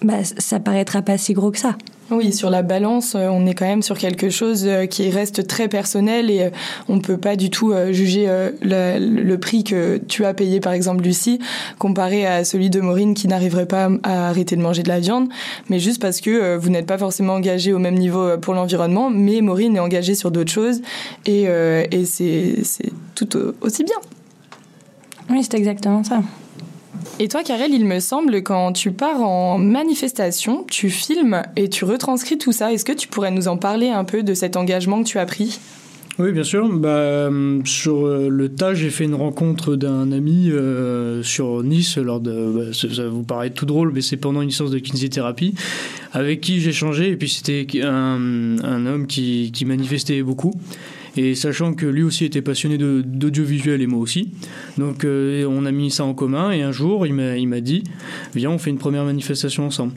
bah, 0.03 0.25
ça 0.25 0.59
paraîtra 0.59 1.03
pas 1.03 1.17
si 1.17 1.33
gros 1.35 1.53
que 1.53 1.59
ça. 1.61 1.77
Oui, 2.11 2.31
sur 2.33 2.51
la 2.51 2.63
balance, 2.63 3.15
euh, 3.15 3.29
on 3.29 3.47
est 3.47 3.55
quand 3.55 3.65
même 3.65 3.81
sur 3.81 3.97
quelque 3.97 4.29
chose 4.29 4.65
euh, 4.67 4.85
qui 4.85 5.09
reste 5.09 5.47
très 5.47 5.69
personnel 5.69 6.31
et 6.31 6.43
euh, 6.43 6.51
on 6.89 6.97
ne 6.97 7.01
peut 7.01 7.17
pas 7.17 7.37
du 7.37 7.49
tout 7.49 7.73
juger 7.91 8.27
le, 8.61 8.99
le 8.99 9.39
prix 9.39 9.65
que 9.65 9.97
tu 10.09 10.25
as 10.27 10.35
payé, 10.35 10.61
par 10.61 10.75
exemple, 10.75 11.05
Lucie, 11.05 11.39
comparé 11.79 12.27
à 12.27 12.45
celui 12.45 12.69
de 12.69 12.81
Maureen 12.81 13.15
qui 13.15 13.29
n'arriverait 13.29 13.65
pas 13.67 13.89
à 14.03 14.29
arrêter 14.29 14.57
de 14.57 14.61
manger 14.61 14.83
de 14.83 14.89
la 14.89 15.01
viande, 15.01 15.29
mais 15.71 15.79
juste 15.79 16.03
parce 16.03 16.21
que 16.21 16.57
vous 16.57 16.69
n'êtes 16.69 16.87
pas 16.87 16.99
forcément 16.99 17.35
engagé 17.35 17.73
au 17.73 17.79
même 17.79 17.95
niveau 17.97 18.37
pour 18.39 18.53
l'environnement, 18.53 19.09
mais 19.09 19.41
Maureen 19.41 19.77
est 19.77 19.81
engagée 19.81 20.15
sur 20.15 20.31
d'autres 20.31 20.53
choses 20.53 20.83
et, 21.25 21.45
et 21.45 22.05
c'est 22.05 22.93
tout 23.15 23.37
au- 23.39 23.55
aussi 23.63 23.85
bien. 23.85 23.97
Oui, 25.31 25.43
c'est 25.43 25.55
exactement 25.55 26.05
ça. 26.05 26.21
Et 27.19 27.29
toi, 27.29 27.43
Karel, 27.43 27.73
il 27.73 27.85
me 27.85 28.01
semble, 28.01 28.43
quand 28.43 28.73
tu 28.73 28.93
pars 28.93 29.21
en 29.21 29.59
manifestation, 29.59 30.65
tu 30.69 30.91
filmes 30.91 31.43
et 31.57 31.69
tu 31.69 31.85
retranscris 31.85 32.39
tout 32.39 32.53
ça. 32.53 32.73
Est-ce 32.73 32.85
que 32.85 32.93
tu 32.93 33.09
pourrais 33.09 33.31
nous 33.31 33.49
en 33.49 33.57
parler 33.57 33.89
un 33.89 34.05
peu 34.05 34.23
de 34.23 34.35
cet 34.35 34.57
engagement 34.57 35.03
que 35.03 35.09
tu 35.09 35.19
as 35.19 35.27
pris? 35.27 35.59
Oui, 36.19 36.33
bien 36.33 36.45
sûr. 36.45 36.69
Bah, 36.69 36.89
euh, 36.89 37.61
sur 37.65 38.07
euh, 38.07 38.29
le 38.29 38.49
tas, 38.51 38.75
j'ai 38.75 38.91
fait 38.91 39.05
une 39.05 39.15
rencontre 39.15 39.77
d'un 39.77 40.13
ami 40.13 40.51
euh, 40.51 41.23
sur 41.23 41.63
Nice. 41.63 41.97
Lors 41.97 42.21
de, 42.21 42.53
bah, 42.55 42.73
ça, 42.73 43.09
vous 43.09 43.23
paraît 43.23 43.51
tout 43.51 43.67
drôle, 43.67 43.93
mais 43.95 44.03
c'est 44.03 44.19
pendant 44.19 44.43
une 44.43 44.51
séance 44.51 44.71
de 44.71 44.79
kinésithérapie 44.79 45.55
avec 46.13 46.41
qui 46.41 46.61
j'ai 46.61 46.73
changé. 46.73 47.11
Et 47.11 47.17
puis 47.17 47.29
c'était 47.29 47.67
un, 47.83 48.87
homme 48.87 49.07
qui 49.07 49.65
manifestait 49.65 50.23
beaucoup. 50.23 50.53
Et 51.17 51.35
sachant 51.35 51.75
que 51.75 51.85
lui 51.87 52.03
aussi 52.03 52.25
était 52.25 52.41
passionné 52.41 52.79
d'audiovisuel 52.79 53.83
et 53.83 53.87
moi 53.87 54.01
aussi, 54.01 54.31
donc 54.79 55.05
euh, 55.05 55.45
on 55.47 55.67
a 55.67 55.71
mis 55.71 55.91
ça 55.91 56.05
en 56.05 56.15
commun. 56.15 56.53
Et 56.53 56.63
un 56.63 56.73
jour, 56.73 57.07
il 57.07 57.15
m'a 57.15 57.61
dit, 57.61 57.85
viens, 58.35 58.51
on 58.51 58.59
fait 58.59 58.71
une 58.71 58.79
première 58.79 59.05
manifestation 59.05 59.67
ensemble. 59.67 59.93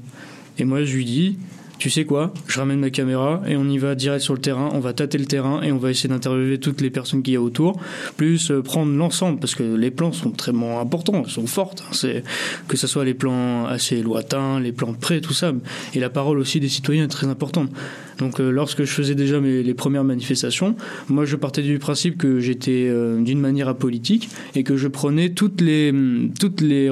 Et 0.58 0.66
moi, 0.66 0.84
je 0.84 0.96
lui 0.96 1.06
dis, 1.06 1.38
tu 1.78 1.90
sais 1.90 2.06
quoi, 2.06 2.34
je 2.48 2.60
ramène 2.60 2.80
ma 2.80 2.90
caméra 2.90 3.42
et 3.48 3.58
on 3.58 3.68
y 3.68 3.78
va 3.78 3.96
direct 3.96 4.24
sur 4.24 4.34
le 4.34 4.40
terrain, 4.40 4.70
on 4.74 4.80
va 4.80 4.94
tâter 4.94 5.18
le 5.18 5.26
terrain 5.26 5.62
et 5.62 5.72
on 5.72 5.78
va 5.78 5.92
essayer 5.92 6.10
d'interviewer 6.10 6.58
toutes 6.58 6.82
les 6.82 6.90
personnes 6.90 7.22
qu'il 7.22 7.34
y 7.34 7.38
a 7.38 7.42
autour, 7.42 7.80
plus 8.18 8.52
euh, 8.52 8.62
prendre 8.62 8.96
l'ensemble, 8.96 9.40
parce 9.40 9.56
que 9.56 9.64
les 9.64 9.92
plans 9.92 10.12
sont 10.12 10.32
très 10.32 10.54
importants, 10.56 11.26
sont 11.26 11.48
fortes, 11.48 11.84
hein. 11.86 11.94
c'est 11.94 12.24
que 12.68 12.78
ce 12.78 12.88
soit 12.88 13.06
les 13.06 13.14
plans 13.14 13.66
assez 13.66 14.02
lointains, 14.02 14.60
les 14.60 14.72
plans 14.72 14.94
près, 14.94 15.22
tout 15.22 15.34
ça, 15.34 15.54
et 15.94 16.00
la 16.00 16.10
parole 16.10 16.40
aussi 16.40 16.60
des 16.60 16.70
citoyens 16.70 17.06
est 17.06 17.10
très 17.10 17.28
importante. 17.28 17.70
Donc 18.18 18.40
euh, 18.40 18.50
lorsque 18.50 18.84
je 18.84 18.92
faisais 18.92 19.16
déjà 19.16 19.42
mes, 19.42 19.62
les 19.62 19.74
premières 19.74 20.06
manifestations, 20.06 20.76
moi 21.10 21.26
je 21.26 21.36
partais 21.36 21.62
du 21.62 21.80
principe 21.80 22.18
que 22.18 22.40
j'étais 22.40 22.88
euh, 22.88 23.22
d'une 23.22 23.40
manière 23.40 23.68
apolitique 23.68 24.30
et 24.56 24.64
que 24.64 24.78
je 24.78 24.88
prenais 24.88 25.30
toutes 25.30 25.60
les 25.60 25.94
toutes 26.40 26.62
les 26.62 26.90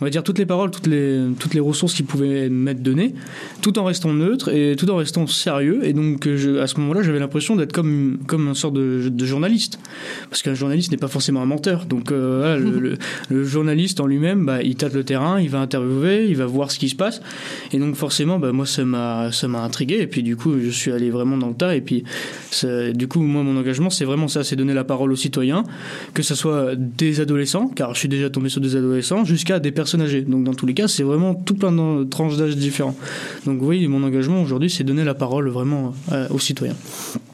on 0.00 0.04
va 0.04 0.10
dire 0.10 0.24
toutes 0.24 0.38
les 0.38 0.46
paroles, 0.46 0.72
toutes 0.72 0.88
les, 0.88 1.20
toutes 1.38 1.54
les 1.54 1.60
ressources 1.60 1.94
qu'ils 1.94 2.04
pouvaient 2.04 2.48
m'être 2.48 2.82
données, 2.82 3.14
tout 3.62 3.78
en 3.78 3.84
restant 3.84 4.12
neutre 4.12 4.48
et 4.52 4.74
tout 4.76 4.90
en 4.90 4.96
restant 4.96 5.28
sérieux. 5.28 5.80
Et 5.84 5.92
donc, 5.92 6.28
je, 6.28 6.58
à 6.58 6.66
ce 6.66 6.80
moment-là, 6.80 7.02
j'avais 7.02 7.20
l'impression 7.20 7.54
d'être 7.54 7.72
comme, 7.72 8.18
comme 8.26 8.48
un 8.48 8.54
sort 8.54 8.72
de, 8.72 9.08
de 9.08 9.24
journaliste. 9.24 9.78
Parce 10.30 10.42
qu'un 10.42 10.54
journaliste 10.54 10.90
n'est 10.90 10.98
pas 10.98 11.06
forcément 11.06 11.42
un 11.42 11.46
menteur. 11.46 11.86
Donc, 11.86 12.10
euh, 12.10 12.58
le, 12.58 12.96
le, 13.28 13.44
journaliste 13.44 14.00
en 14.00 14.06
lui-même, 14.06 14.44
bah, 14.44 14.62
il 14.62 14.74
tâte 14.74 14.94
le 14.94 15.04
terrain, 15.04 15.40
il 15.40 15.48
va 15.48 15.60
interviewer, 15.60 16.26
il 16.28 16.36
va 16.36 16.46
voir 16.46 16.72
ce 16.72 16.80
qui 16.80 16.88
se 16.88 16.96
passe. 16.96 17.20
Et 17.72 17.78
donc, 17.78 17.94
forcément, 17.94 18.40
bah, 18.40 18.50
moi, 18.50 18.66
ça 18.66 18.84
m'a, 18.84 19.30
ça 19.30 19.46
m'a 19.46 19.62
intrigué. 19.62 20.00
Et 20.00 20.08
puis, 20.08 20.24
du 20.24 20.34
coup, 20.34 20.54
je 20.60 20.70
suis 20.70 20.90
allé 20.90 21.10
vraiment 21.10 21.36
dans 21.36 21.48
le 21.48 21.54
tas. 21.54 21.76
Et 21.76 21.80
puis, 21.80 22.02
du 22.92 23.06
coup, 23.06 23.20
moi, 23.20 23.44
mon 23.44 23.56
engagement, 23.56 23.90
c'est 23.90 24.04
vraiment 24.04 24.26
ça 24.26 24.42
c'est 24.42 24.56
donner 24.56 24.74
la 24.74 24.84
parole 24.84 25.12
aux 25.12 25.16
citoyens, 25.16 25.62
que 26.14 26.24
ce 26.24 26.34
soit 26.34 26.74
des 26.74 27.20
adolescents, 27.20 27.68
car 27.68 27.94
je 27.94 28.00
suis 28.00 28.08
déjà 28.08 28.28
tombé 28.28 28.48
sur 28.48 28.60
des 28.60 28.74
adolescents, 28.74 29.24
jusqu'à 29.24 29.60
des 29.60 29.70
personnes 29.70 29.83
âgées. 30.00 30.22
Donc 30.22 30.44
dans 30.44 30.54
tous 30.54 30.66
les 30.66 30.74
cas, 30.74 30.88
c'est 30.88 31.02
vraiment 31.02 31.34
tout 31.34 31.54
plein 31.54 31.72
de 31.72 32.04
tranches 32.04 32.36
d'âge 32.36 32.56
différents. 32.56 32.96
Donc 33.46 33.58
oui, 33.62 33.86
mon 33.88 34.02
engagement 34.02 34.42
aujourd'hui, 34.42 34.70
c'est 34.70 34.84
donner 34.84 35.04
la 35.04 35.14
parole 35.14 35.48
vraiment 35.48 35.94
euh, 36.12 36.26
aux 36.30 36.38
citoyens. 36.38 36.76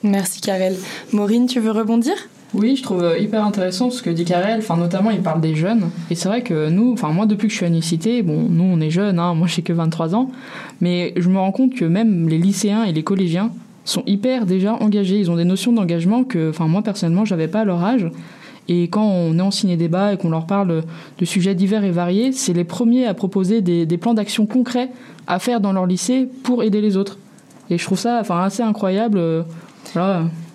Merci 0.03 0.41
Karel. 0.41 0.77
Maureen, 1.13 1.47
tu 1.47 1.61
veux 1.61 1.71
rebondir? 1.71 2.15
Oui, 2.53 2.75
je 2.75 2.83
trouve 2.83 3.05
euh, 3.05 3.19
hyper 3.19 3.45
intéressant 3.45 3.91
ce 3.91 4.03
que 4.03 4.11
dit 4.11 4.25
Karel, 4.25 4.59
enfin 4.59 4.77
notamment 4.77 5.11
il 5.11 5.21
parle 5.21 5.41
des 5.41 5.55
jeunes, 5.55 5.91
et 6.11 6.17
c'est 6.17 6.29
vrai 6.29 6.43
que 6.43 6.69
nous, 6.69 6.93
enfin 6.93 7.11
moi 7.11 7.27
depuis 7.27 7.47
que 7.47 7.53
je 7.53 7.59
suis 7.59 7.65
à 7.65 7.69
Unicité, 7.69 8.23
bon 8.23 8.49
nous 8.51 8.65
on 8.65 8.81
est 8.81 8.91
jeunes, 8.91 9.21
hein, 9.21 9.35
moi 9.35 9.47
j'ai 9.47 9.63
que 9.63 9.73
23 9.73 10.17
ans, 10.17 10.33
mais 10.81 11.13
je 11.17 11.29
me 11.29 11.39
rends 11.39 11.53
compte 11.53 11.77
que 11.77 11.85
même 11.85 12.29
les 12.29 12.39
lycéens 12.39 12.83
et 12.83 12.93
les 12.93 13.05
collégiens 13.05 13.53
sont 13.85 14.03
hyper 14.07 14.47
déjà 14.47 14.75
engagés, 14.75 15.19
ils 15.19 15.31
ont 15.31 15.37
des 15.37 15.45
notions 15.45 15.73
d'engagement 15.73 16.25
que 16.25 16.51
enfin 16.51 16.67
moi 16.67 16.83
personnellement 16.83 17.25
j'avais 17.25 17.47
pas 17.47 17.61
à 17.61 17.65
leur 17.65 17.85
âge, 17.85 18.11
et 18.72 18.85
quand 18.85 19.04
on 19.04 19.37
est 19.37 19.42
en 19.42 19.50
ciné-débat 19.50 20.12
et 20.12 20.16
qu'on 20.16 20.30
leur 20.30 20.46
parle 20.46 20.85
de 21.18 21.24
sujets 21.24 21.56
divers 21.56 21.83
et 21.83 21.90
variés, 21.90 22.30
c'est 22.30 22.52
les 22.52 22.62
premiers 22.62 23.04
à 23.04 23.14
proposer 23.14 23.62
des, 23.62 23.98
plans 23.98 24.14
d'action 24.14 24.46
concrets 24.46 24.90
à 25.26 25.40
faire 25.40 25.61
dans 25.61 25.72
leur 25.72 25.87
lycée 25.87 26.28
pour 26.44 26.62
aider 26.62 26.80
les 26.80 26.96
autres. 26.96 27.18
Et 27.68 27.78
je 27.78 27.85
trouve 27.85 27.98
ça 27.98 28.18
enfin, 28.20 28.40
assez 28.40 28.62
incroyable. 28.62 29.18
Euh. 29.18 29.42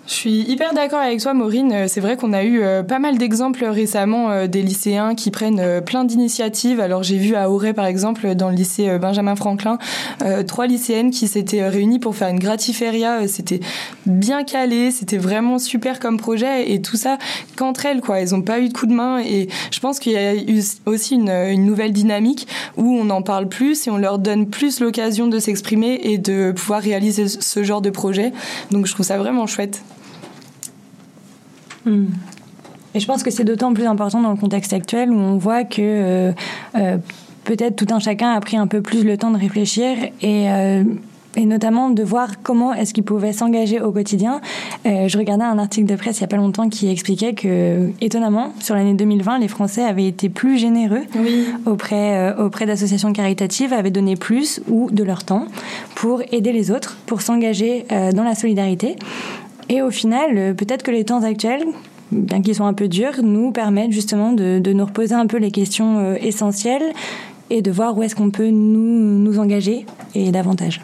Je 0.06 0.12
suis 0.12 0.42
hyper 0.42 0.72
d'accord 0.72 1.00
avec 1.00 1.20
toi, 1.20 1.34
Maureen. 1.34 1.72
Euh, 1.72 1.84
c'est 1.88 2.00
vrai 2.00 2.16
qu'on 2.16 2.32
a 2.32 2.44
eu 2.44 2.62
euh, 2.62 2.84
pas 2.84 3.00
mal 3.00 3.18
d'exemples 3.18 3.64
récemment 3.64 4.30
euh, 4.30 4.46
des 4.46 4.62
lycéens 4.62 5.16
qui 5.16 5.32
prennent 5.32 5.82
plein 5.84 6.04
d'initiatives. 6.04 6.78
Alors 6.78 7.02
j'ai 7.02 7.16
vu 7.18 7.34
à 7.34 7.50
Auray, 7.50 7.72
par 7.72 7.86
exemple, 7.86 8.36
dans 8.36 8.48
le 8.48 8.54
lycée 8.54 8.98
Benjamin 8.98 9.34
Franklin, 9.34 9.78
trois 10.46 10.66
lycéennes 10.66 11.10
qui 11.10 11.26
s'étaient 11.26 11.66
réunies 11.68 11.98
pour 11.98 12.14
faire 12.14 12.28
une 12.28 12.38
gratiféria. 12.38 13.26
C'était 13.26 13.60
bien 14.06 14.44
calé, 14.44 14.90
c'était 14.90 15.18
vraiment 15.18 15.58
super 15.58 15.98
comme 15.98 16.18
projet 16.18 16.72
et 16.72 16.80
tout 16.80 16.96
ça 16.96 17.18
qu'entre 17.56 17.86
elles, 17.86 18.00
quoi. 18.00 18.20
Elles 18.20 18.30
n'ont 18.30 18.42
pas 18.42 18.60
eu 18.60 18.68
de 18.68 18.72
coup 18.72 18.86
de 18.86 18.92
main 18.92 19.18
et 19.18 19.48
je 19.70 19.80
pense 19.80 19.98
qu'il 19.98 20.12
y 20.12 20.16
a 20.16 20.34
eu 20.34 20.62
aussi 20.86 21.14
une, 21.14 21.30
une 21.30 21.64
nouvelle 21.64 21.92
dynamique 21.92 22.46
où 22.76 22.96
on 22.96 23.10
en 23.10 23.22
parle 23.22 23.48
plus 23.48 23.86
et 23.86 23.90
on 23.90 23.98
leur 23.98 24.18
donne 24.18 24.46
plus 24.46 24.80
l'occasion 24.80 25.26
de 25.26 25.38
s'exprimer 25.38 26.00
et 26.04 26.18
de 26.18 26.52
pouvoir 26.52 26.80
réaliser 26.80 27.28
ce 27.28 27.64
genre 27.64 27.82
de 27.82 27.90
projet. 27.90 28.32
Donc 28.70 28.86
je 28.86 28.92
trouve 28.92 29.06
ça 29.06 29.18
vraiment 29.18 29.46
chouette. 29.46 29.82
Hmm. 31.86 32.06
Et 32.96 33.00
je 33.00 33.06
pense 33.06 33.22
que 33.22 33.30
c'est 33.30 33.44
d'autant 33.44 33.74
plus 33.74 33.84
important 33.84 34.22
dans 34.22 34.30
le 34.30 34.38
contexte 34.38 34.72
actuel 34.72 35.10
où 35.10 35.18
on 35.18 35.36
voit 35.36 35.64
que 35.64 35.82
euh, 35.82 36.32
euh, 36.76 36.96
peut-être 37.44 37.76
tout 37.76 37.92
un 37.92 37.98
chacun 37.98 38.32
a 38.32 38.40
pris 38.40 38.56
un 38.56 38.66
peu 38.66 38.80
plus 38.80 39.04
le 39.04 39.18
temps 39.18 39.30
de 39.30 39.38
réfléchir 39.38 39.96
et 40.22 40.50
euh, 40.50 40.82
et 41.38 41.44
notamment 41.44 41.90
de 41.90 42.02
voir 42.02 42.40
comment 42.42 42.72
est-ce 42.72 42.94
qu'ils 42.94 43.04
pouvaient 43.04 43.34
s'engager 43.34 43.78
au 43.78 43.92
quotidien. 43.92 44.40
je 44.86 45.18
regardais 45.18 45.44
un 45.44 45.58
article 45.58 45.86
de 45.86 45.94
presse 45.94 46.16
il 46.16 46.22
n'y 46.22 46.24
a 46.24 46.28
pas 46.28 46.38
longtemps 46.38 46.70
qui 46.70 46.88
expliquait 46.90 47.34
que, 47.34 47.90
étonnamment, 48.00 48.54
sur 48.58 48.74
l'année 48.74 48.94
2020, 48.94 49.40
les 49.40 49.48
Français 49.48 49.84
avaient 49.84 50.06
été 50.06 50.30
plus 50.30 50.56
généreux 50.56 51.02
auprès, 51.66 52.34
auprès 52.38 52.64
d'associations 52.64 53.12
caritatives, 53.12 53.74
avaient 53.74 53.90
donné 53.90 54.16
plus 54.16 54.62
ou 54.66 54.90
de 54.90 55.04
leur 55.04 55.24
temps 55.24 55.44
pour 55.94 56.22
aider 56.32 56.52
les 56.52 56.70
autres, 56.70 56.96
pour 57.04 57.20
s'engager 57.20 57.84
dans 58.14 58.24
la 58.24 58.34
solidarité. 58.34 58.96
Et 59.68 59.82
au 59.82 59.90
final, 59.90 60.36
euh, 60.36 60.54
peut-être 60.54 60.82
que 60.82 60.90
les 60.90 61.04
temps 61.04 61.22
actuels, 61.22 61.64
bien 62.12 62.42
qu'ils 62.42 62.54
soient 62.54 62.66
un 62.66 62.74
peu 62.74 62.88
durs, 62.88 63.22
nous 63.22 63.50
permettent 63.50 63.92
justement 63.92 64.32
de, 64.32 64.58
de, 64.58 64.72
nous 64.72 64.84
reposer 64.84 65.14
un 65.14 65.26
peu 65.26 65.38
les 65.38 65.50
questions 65.50 65.98
euh, 65.98 66.14
essentielles 66.20 66.92
et 67.50 67.62
de 67.62 67.70
voir 67.70 67.96
où 67.96 68.02
est-ce 68.02 68.14
qu'on 68.14 68.30
peut 68.30 68.48
nous, 68.48 69.18
nous 69.18 69.38
engager 69.38 69.86
et 70.14 70.30
davantage. 70.30 70.80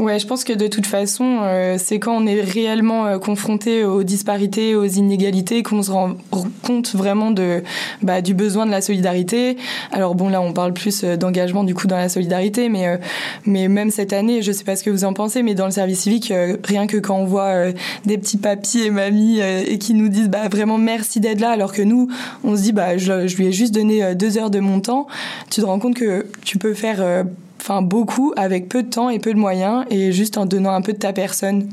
Ouais, 0.00 0.18
je 0.18 0.26
pense 0.26 0.44
que 0.44 0.54
de 0.54 0.66
toute 0.66 0.86
façon, 0.86 1.40
euh, 1.42 1.76
c'est 1.78 1.98
quand 1.98 2.16
on 2.16 2.26
est 2.26 2.40
réellement 2.40 3.04
euh, 3.04 3.18
confronté 3.18 3.84
aux 3.84 4.02
disparités, 4.02 4.74
aux 4.74 4.86
inégalités, 4.86 5.62
qu'on 5.62 5.82
se 5.82 5.90
rend 5.90 6.14
compte 6.62 6.94
vraiment 6.94 7.30
de 7.30 7.62
bah, 8.00 8.22
du 8.22 8.32
besoin 8.32 8.64
de 8.64 8.70
la 8.70 8.80
solidarité. 8.80 9.58
Alors 9.92 10.14
bon, 10.14 10.30
là, 10.30 10.40
on 10.40 10.54
parle 10.54 10.72
plus 10.72 11.04
euh, 11.04 11.16
d'engagement 11.18 11.64
du 11.64 11.74
coup 11.74 11.86
dans 11.86 11.98
la 11.98 12.08
solidarité, 12.08 12.70
mais 12.70 12.98
mais 13.44 13.68
même 13.68 13.90
cette 13.90 14.14
année, 14.14 14.40
je 14.40 14.52
sais 14.52 14.64
pas 14.64 14.74
ce 14.74 14.84
que 14.84 14.88
vous 14.88 15.04
en 15.04 15.12
pensez, 15.12 15.42
mais 15.42 15.54
dans 15.54 15.66
le 15.66 15.70
service 15.70 16.00
civique, 16.00 16.32
rien 16.64 16.86
que 16.86 16.96
quand 16.96 17.18
on 17.18 17.26
voit 17.26 17.70
des 18.06 18.16
petits 18.16 18.38
papis 18.38 18.80
et 18.80 18.90
mamies 18.90 19.40
et 19.40 19.76
qui 19.76 19.92
nous 19.92 20.08
disent 20.08 20.30
bah 20.30 20.48
vraiment 20.50 20.78
merci 20.78 21.20
d'être 21.20 21.40
là, 21.40 21.50
alors 21.50 21.74
que 21.74 21.82
nous, 21.82 22.08
on 22.42 22.56
se 22.56 22.62
dit 22.62 22.72
bah 22.72 22.96
je, 22.96 23.26
je 23.26 23.36
lui 23.36 23.48
ai 23.48 23.52
juste 23.52 23.74
donné 23.74 24.14
deux 24.14 24.38
heures 24.38 24.50
de 24.50 24.60
mon 24.60 24.80
temps, 24.80 25.08
tu 25.50 25.60
te 25.60 25.66
rends 25.66 25.78
compte 25.78 25.94
que 25.94 26.26
tu 26.42 26.56
peux 26.56 26.72
faire 26.72 27.24
enfin 27.60 27.82
beaucoup 27.82 28.32
avec 28.36 28.68
peu 28.68 28.82
de 28.82 28.88
temps 28.88 29.10
et 29.10 29.18
peu 29.18 29.34
de 29.34 29.38
moyens 29.38 29.84
et 29.90 30.12
juste 30.12 30.38
en 30.38 30.46
donnant 30.46 30.72
un 30.72 30.80
peu 30.80 30.92
de 30.92 30.98
ta 30.98 31.12
personne. 31.12 31.68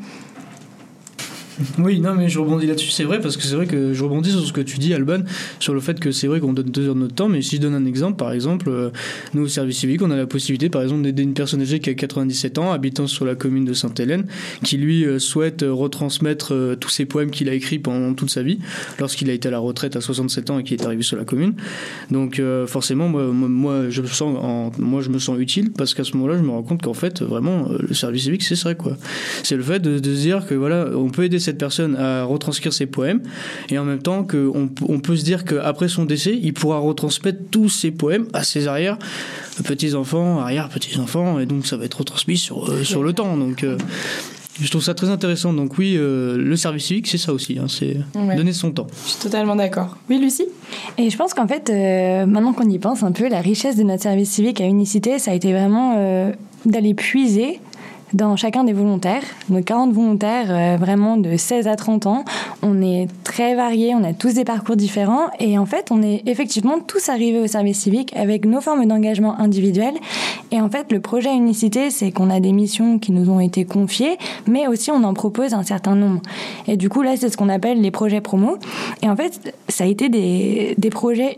Oui, 1.80 2.00
non, 2.00 2.14
mais 2.14 2.30
je 2.30 2.40
rebondis 2.40 2.68
là-dessus. 2.68 2.92
C'est 2.92 3.04
vrai, 3.04 3.20
parce 3.20 3.36
que 3.36 3.44
c'est 3.44 3.56
vrai 3.56 3.66
que 3.66 3.94
je 3.94 4.04
rebondis 4.04 4.32
sur 4.32 4.46
ce 4.46 4.54
que 4.54 4.62
tu 4.62 4.78
dis, 4.78 4.94
Alban, 4.94 5.22
sur 5.60 5.74
le 5.74 5.80
fait 5.80 6.00
que 6.00 6.12
c'est 6.12 6.28
vrai 6.28 6.40
qu'on 6.40 6.54
donne 6.54 6.70
deux 6.70 6.88
heures 6.88 6.96
de 6.96 7.00
notre 7.00 7.16
temps. 7.16 7.30
Mais 7.30 7.42
si 7.42 7.56
je 7.56 7.62
donne 7.62 7.74
un 7.74 7.86
exemple, 7.86 8.18
par 8.18 8.32
exemple, 8.32 8.70
euh, 8.70 8.90
nous, 9.34 9.44
au 9.44 9.48
service 9.48 9.78
civique, 9.78 10.02
on 10.02 10.12
a 10.12 10.16
la 10.16 10.28
possibilité, 10.28 10.70
par 10.70 10.84
exemple, 10.84 11.02
d'aider 11.02 11.24
une 11.24 11.34
personne 11.34 11.62
âgée 11.62 11.80
qui 11.80 11.90
a 11.90 11.94
97 11.96 12.58
ans, 12.60 12.72
habitant 12.72 13.08
sur 13.08 13.26
la 13.26 13.36
commune 13.36 13.66
de 13.66 13.74
Sainte-Hélène, 13.74 14.26
qui 14.64 14.78
lui 14.78 15.04
euh, 15.06 15.20
souhaite 15.20 15.64
euh, 15.64 15.74
retransmettre 15.74 16.78
tous 16.80 16.90
ses 16.90 17.06
poèmes 17.06 17.32
qu'il 17.32 17.50
a 17.50 17.54
écrits 17.54 17.80
pendant 17.80 18.14
toute 18.14 18.30
sa 18.30 18.44
vie, 18.44 18.60
lorsqu'il 19.00 19.30
a 19.30 19.34
été 19.34 19.48
à 19.48 19.52
la 19.52 19.60
retraite 19.60 19.96
à 19.96 20.02
67 20.02 20.50
ans 20.52 20.60
et 20.60 20.64
qu'il 20.64 20.80
est 20.80 20.86
arrivé 20.86 21.02
sur 21.02 21.18
la 21.18 21.26
commune. 21.26 21.54
Donc, 22.12 22.42
forcément, 22.68 23.10
moi, 23.10 23.90
je 23.90 24.02
me 24.02 24.08
sens 24.08 24.38
en, 24.40 24.72
moi, 24.78 25.02
je 25.02 25.10
me 25.10 25.20
sens 25.20 25.38
utile 25.40 25.72
parce 25.72 25.94
qu'à 25.94 26.04
ce 26.04 26.16
moment-là, 26.18 26.38
je 26.38 26.44
me 26.44 26.50
rends 26.50 26.64
compte 26.64 26.82
qu'en 26.82 26.94
fait, 26.94 27.22
vraiment, 27.22 27.70
le 27.80 27.94
service 27.94 28.24
civique, 28.24 28.44
c'est 28.44 28.56
ça, 28.56 28.76
quoi. 28.76 28.98
C'est 29.44 29.56
le 29.56 29.64
fait 29.64 29.80
de, 29.80 30.00
de 30.00 30.14
dire 30.14 30.46
que, 30.46 30.56
voilà, 30.56 30.90
on 30.96 31.10
peut 31.10 31.24
aider 31.24 31.40
cette 31.48 31.58
personne 31.58 31.96
à 31.96 32.26
retranscrire 32.26 32.74
ses 32.74 32.88
poèmes 32.88 33.22
et 33.70 33.80
en 33.80 33.86
même 33.86 34.02
temps 34.02 34.24
qu'on 34.24 34.70
on 34.88 35.00
peut 35.00 35.16
se 35.16 35.24
dire 35.24 35.46
qu'après 35.46 35.88
son 35.88 36.04
décès, 36.04 36.38
il 36.42 36.54
pourra 36.54 36.80
retransmettre 36.80 37.40
tous 37.50 37.70
ses 37.70 37.92
poèmes 37.92 38.28
à 38.34 38.44
ses 38.44 38.68
arrière 38.68 38.98
petits-enfants, 39.64 40.40
arrière-petits-enfants 40.40 41.40
et 41.40 41.46
donc 41.46 41.66
ça 41.66 41.78
va 41.78 41.86
être 41.86 42.00
retransmis 42.00 42.38
sur, 42.38 42.70
euh, 42.70 42.84
sur 42.84 43.02
le 43.02 43.14
temps. 43.14 43.38
Donc 43.38 43.64
euh, 43.64 43.78
je 44.60 44.70
trouve 44.70 44.84
ça 44.84 44.94
très 44.94 45.10
intéressant. 45.10 45.54
Donc 45.54 45.78
oui, 45.78 45.96
euh, 45.96 46.36
le 46.38 46.56
service 46.58 46.86
civique, 46.86 47.08
c'est 47.08 47.18
ça 47.18 47.32
aussi, 47.32 47.58
hein, 47.58 47.68
c'est 47.70 47.98
donner 48.14 48.52
son 48.52 48.72
temps. 48.72 48.88
Je 49.06 49.12
suis 49.12 49.20
totalement 49.22 49.56
d'accord. 49.56 49.96
Oui, 50.10 50.20
Lucie? 50.20 50.48
Et 50.98 51.10
je 51.10 51.18
pense 51.18 51.34
qu'en 51.34 51.48
fait, 51.48 51.70
maintenant 52.28 52.52
qu'on 52.52 52.70
y 52.70 52.78
pense 52.78 53.04
un 53.04 53.14
peu, 53.14 53.30
la 53.30 53.40
richesse 53.40 53.78
de 53.78 53.84
notre 53.84 54.04
service 54.04 54.32
civique 54.32 54.60
à 54.60 54.66
Unicité, 54.66 55.18
ça 55.18 55.32
a 55.32 55.34
été 55.34 55.54
vraiment 55.54 56.34
d'aller 56.66 56.94
puiser 56.94 57.62
dans 58.14 58.36
chacun 58.36 58.64
des 58.64 58.74
volontaires. 58.74 59.24
Nos 59.50 59.62
40 59.62 59.94
volontaires, 59.94 60.48
euh, 60.50 60.78
vraiment 60.78 61.18
de 61.18 61.36
16 61.38 61.68
à 61.68 61.76
30 61.76 62.06
ans. 62.08 62.26
On 62.62 62.82
est 62.82 63.08
très 63.24 63.56
variés, 63.56 63.94
on 63.96 64.04
a 64.04 64.14
tous 64.14 64.34
des 64.34 64.46
parcours 64.46 64.76
différents 64.76 65.28
et 65.40 65.58
en 65.58 65.66
fait, 65.66 65.92
on 65.92 66.02
est 66.02 66.24
effectivement 66.26 66.80
tous 66.80 67.10
arrivés 67.10 67.40
au 67.40 67.48
service 67.48 67.80
civique 67.80 68.14
avec 68.16 68.46
nos 68.46 68.62
formes 68.62 68.86
d'engagement 68.86 69.40
individuelles. 69.40 69.96
Et 70.52 70.62
en 70.62 70.70
fait, 70.70 70.92
le 70.92 71.00
projet 71.00 71.34
Unicité, 71.34 71.90
c'est 71.90 72.12
qu'on 72.12 72.30
a 72.30 72.40
des 72.40 72.54
missions 72.54 73.00
qui 73.00 73.12
nous 73.12 73.30
ont 73.30 73.40
été 73.40 73.66
confiées, 73.66 74.18
mais 74.48 74.68
aussi 74.68 74.92
on 74.92 75.04
en 75.04 75.14
propose 75.14 75.54
un 75.54 75.64
certain 75.64 75.96
nombre. 75.96 76.22
Et 76.68 76.78
du 76.78 76.90
coup, 76.90 77.02
là, 77.02 77.16
c'est 77.18 77.30
ce 77.30 77.38
qu'on 77.38 77.50
appelle 77.50 77.82
les 77.82 77.92
projets 77.92 78.22
promo. 78.22 78.58
Et 79.02 79.10
en 79.10 79.16
fait, 79.16 79.54
ça 79.68 79.84
a 79.84 79.88
été 79.88 80.10
des, 80.10 80.76
des 80.78 80.90
projets 80.90 81.38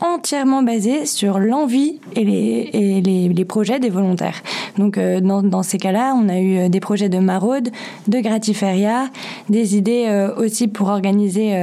entièrement 0.00 0.62
basé 0.62 1.06
sur 1.06 1.38
l'envie 1.38 2.00
et, 2.14 2.24
les, 2.24 2.70
et 2.72 3.00
les, 3.00 3.28
les, 3.28 3.44
projets 3.44 3.78
des 3.78 3.90
volontaires. 3.90 4.42
Donc 4.78 4.98
euh, 4.98 5.20
dans, 5.20 5.42
dans, 5.42 5.62
ces 5.62 5.78
cas-là, 5.78 6.14
on 6.16 6.28
a 6.28 6.38
eu 6.38 6.58
euh, 6.58 6.68
des 6.68 6.80
projets 6.80 7.08
de 7.08 7.18
maraude, 7.18 7.70
de 8.08 8.20
gratiféria, 8.20 9.08
des 9.48 9.76
idées 9.76 10.06
euh, 10.08 10.34
aussi 10.36 10.68
pour 10.68 10.88
organiser 10.88 11.54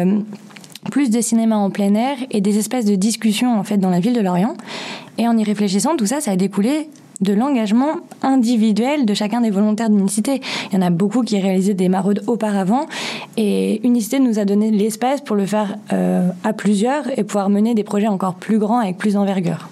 plus 0.91 1.09
de 1.09 1.21
cinéma 1.21 1.55
en 1.55 1.69
plein 1.69 1.93
air 1.95 2.17
et 2.31 2.41
des 2.41 2.57
espèces 2.57 2.85
de 2.85 2.95
discussions 2.95 3.57
en 3.57 3.63
fait 3.63 3.77
dans 3.77 3.89
la 3.89 3.99
ville 3.99 4.13
de 4.13 4.21
Lorient. 4.21 4.55
Et 5.17 5.27
en 5.27 5.37
y 5.37 5.43
réfléchissant, 5.43 5.95
tout 5.95 6.07
ça, 6.07 6.21
ça 6.21 6.31
a 6.31 6.35
découlé 6.35 6.89
de 7.23 7.33
l'engagement 7.33 7.95
individuel 8.21 9.05
de 9.05 9.13
chacun 9.13 9.41
des 9.41 9.49
volontaires 9.49 9.89
d'Unicité. 9.89 10.41
Il 10.71 10.75
y 10.75 10.77
en 10.77 10.86
a 10.86 10.89
beaucoup 10.89 11.23
qui 11.23 11.39
réalisaient 11.39 11.73
des 11.73 11.89
maraudes 11.89 12.21
auparavant 12.27 12.86
et 13.38 13.86
Unicité 13.86 14.19
nous 14.19 14.39
a 14.39 14.45
donné 14.45 14.69
l'espace 14.71 15.21
pour 15.21 15.36
le 15.36 15.45
faire 15.45 15.77
euh, 15.91 16.29
à 16.43 16.53
plusieurs 16.53 17.17
et 17.17 17.23
pouvoir 17.23 17.49
mener 17.49 17.73
des 17.73 17.83
projets 17.83 18.07
encore 18.07 18.36
plus 18.36 18.59
grands 18.59 18.79
avec 18.79 18.97
plus 18.97 19.13
d'envergure. 19.13 19.69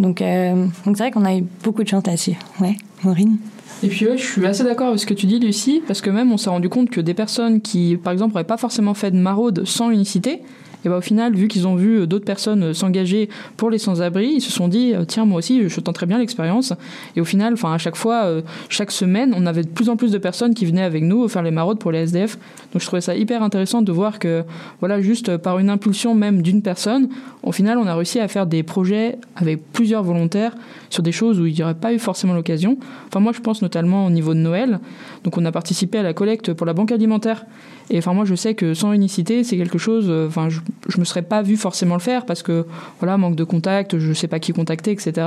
Donc, 0.00 0.20
euh, 0.20 0.66
c'est 0.84 0.98
vrai 0.98 1.10
qu'on 1.10 1.24
a 1.24 1.36
eu 1.36 1.44
beaucoup 1.62 1.82
de 1.82 1.88
chance 1.88 2.06
là-dessus. 2.06 2.34
Ouais, 2.60 2.76
Maureen? 3.02 3.38
Et 3.82 3.88
puis 3.88 4.06
je 4.16 4.22
suis 4.22 4.46
assez 4.46 4.64
d'accord 4.64 4.88
avec 4.88 5.00
ce 5.00 5.06
que 5.06 5.14
tu 5.14 5.26
dis 5.26 5.38
Lucie, 5.38 5.82
parce 5.86 6.00
que 6.00 6.08
même 6.08 6.32
on 6.32 6.38
s'est 6.38 6.48
rendu 6.48 6.68
compte 6.68 6.88
que 6.88 7.00
des 7.00 7.14
personnes 7.14 7.60
qui, 7.60 7.98
par 8.02 8.12
exemple, 8.12 8.32
n'auraient 8.32 8.44
pas 8.44 8.56
forcément 8.56 8.94
fait 8.94 9.10
de 9.10 9.18
maraude 9.18 9.66
sans 9.66 9.90
unicité, 9.90 10.40
et 10.86 10.88
bah, 10.88 10.98
au 10.98 11.00
final, 11.00 11.34
vu 11.34 11.48
qu'ils 11.48 11.66
ont 11.66 11.74
vu 11.74 11.98
euh, 11.98 12.06
d'autres 12.06 12.24
personnes 12.24 12.62
euh, 12.62 12.72
s'engager 12.72 13.28
pour 13.56 13.70
les 13.70 13.78
sans-abri, 13.78 14.34
ils 14.36 14.40
se 14.40 14.52
sont 14.52 14.68
dit 14.68 14.94
euh, 14.94 15.04
tiens, 15.04 15.24
moi 15.24 15.38
aussi, 15.38 15.68
je 15.68 15.80
tenterai 15.80 16.06
bien 16.06 16.18
l'expérience. 16.18 16.72
Et 17.16 17.20
au 17.20 17.24
final, 17.24 17.54
enfin, 17.54 17.72
à 17.72 17.78
chaque 17.78 17.96
fois, 17.96 18.30
chaque 18.68 18.92
semaine, 18.92 19.34
on 19.36 19.46
avait 19.46 19.64
de 19.64 19.68
plus 19.68 19.88
en 19.88 19.96
plus 19.96 20.12
de 20.12 20.18
personnes 20.18 20.54
qui 20.54 20.64
venaient 20.64 20.82
avec 20.82 21.02
nous 21.02 21.26
faire 21.26 21.42
les 21.42 21.50
maraudes 21.50 21.80
pour 21.80 21.90
les 21.90 22.00
SDF. 22.00 22.38
Donc 22.72 22.82
je 22.82 22.86
trouvais 22.86 23.00
ça 23.00 23.16
hyper 23.16 23.42
intéressant 23.42 23.82
de 23.82 23.90
voir 23.90 24.20
que, 24.20 24.44
voilà, 24.78 25.00
juste 25.00 25.36
par 25.38 25.58
une 25.58 25.70
impulsion 25.70 26.14
même 26.14 26.42
d'une 26.42 26.62
personne, 26.62 27.08
au 27.42 27.52
final, 27.52 27.78
on 27.78 27.86
a 27.86 27.94
réussi 27.94 28.20
à 28.20 28.28
faire 28.28 28.46
des 28.46 28.62
projets 28.62 29.18
avec 29.34 29.72
plusieurs 29.72 30.04
volontaires 30.04 30.54
sur 30.90 31.02
des 31.02 31.12
choses 31.12 31.40
où 31.40 31.46
il 31.46 31.54
n'y 31.54 31.62
aurait 31.62 31.74
pas 31.74 31.92
eu 31.92 31.98
forcément 31.98 32.34
l'occasion. 32.34 32.78
Enfin, 33.08 33.20
moi, 33.20 33.32
je 33.32 33.40
pense 33.40 33.62
notamment 33.62 34.06
au 34.06 34.10
niveau 34.10 34.34
de 34.34 34.40
Noël. 34.40 34.78
Donc 35.24 35.36
on 35.36 35.44
a 35.44 35.52
participé 35.52 35.98
à 35.98 36.02
la 36.02 36.12
collecte 36.12 36.52
pour 36.52 36.66
la 36.66 36.74
banque 36.74 36.92
alimentaire. 36.92 37.44
Et 37.90 37.98
enfin, 37.98 38.14
moi, 38.14 38.24
je 38.24 38.34
sais 38.34 38.54
que 38.54 38.74
sans 38.74 38.92
unicité, 38.92 39.44
c'est 39.44 39.56
quelque 39.56 39.78
chose. 39.78 40.10
Enfin, 40.28 40.48
je, 40.48 40.60
je 40.88 40.98
me 40.98 41.04
serais 41.04 41.22
pas 41.22 41.42
vu 41.42 41.56
forcément 41.56 41.94
le 41.94 42.00
faire 42.00 42.26
parce 42.26 42.42
que 42.42 42.66
voilà 43.00 43.16
manque 43.16 43.36
de 43.36 43.44
contact, 43.44 43.98
je 43.98 44.12
sais 44.12 44.28
pas 44.28 44.38
qui 44.38 44.52
contacter, 44.52 44.92
etc. 44.92 45.26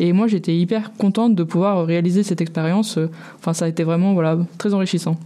Et 0.00 0.12
moi 0.12 0.26
j'étais 0.26 0.56
hyper 0.56 0.92
contente 0.96 1.34
de 1.34 1.42
pouvoir 1.42 1.84
réaliser 1.84 2.22
cette 2.22 2.40
expérience. 2.40 2.98
Enfin 3.38 3.52
ça 3.52 3.66
a 3.66 3.68
été 3.68 3.84
vraiment 3.84 4.14
voilà 4.14 4.38
très 4.58 4.74
enrichissant. 4.74 5.16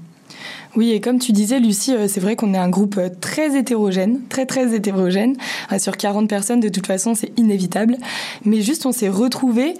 Oui, 0.76 0.90
et 0.92 1.00
comme 1.00 1.18
tu 1.18 1.32
disais, 1.32 1.60
Lucie, 1.60 1.94
euh, 1.94 2.06
c'est 2.08 2.20
vrai 2.20 2.36
qu'on 2.36 2.52
est 2.54 2.58
un 2.58 2.68
groupe 2.68 2.98
euh, 2.98 3.08
très 3.20 3.58
hétérogène, 3.58 4.20
très 4.28 4.46
très 4.46 4.74
hétérogène. 4.74 5.36
Euh, 5.72 5.78
sur 5.78 5.96
40 5.96 6.28
personnes, 6.28 6.60
de 6.60 6.68
toute 6.68 6.86
façon, 6.86 7.14
c'est 7.14 7.32
inévitable. 7.38 7.96
Mais 8.44 8.60
juste, 8.60 8.86
on 8.86 8.92
s'est 8.92 9.08
retrouvés 9.08 9.74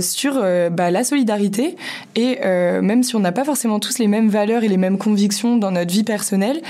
sur 0.00 0.42
bah, 0.72 0.90
la 0.90 1.04
solidarité. 1.04 1.76
Et 2.16 2.38
même 2.42 3.04
si 3.04 3.14
on 3.14 3.20
n'a 3.20 3.30
pas 3.30 3.44
forcément 3.44 3.78
tous 3.78 3.98
les 3.98 4.08
mêmes 4.08 4.28
valeurs 4.28 4.64
et 4.64 4.68
les 4.68 4.76
mêmes 4.76 4.98
convictions 4.98 5.58
dans 5.58 5.70
notre 5.70 5.92
vie 5.92 6.02
personnelle, 6.02 6.60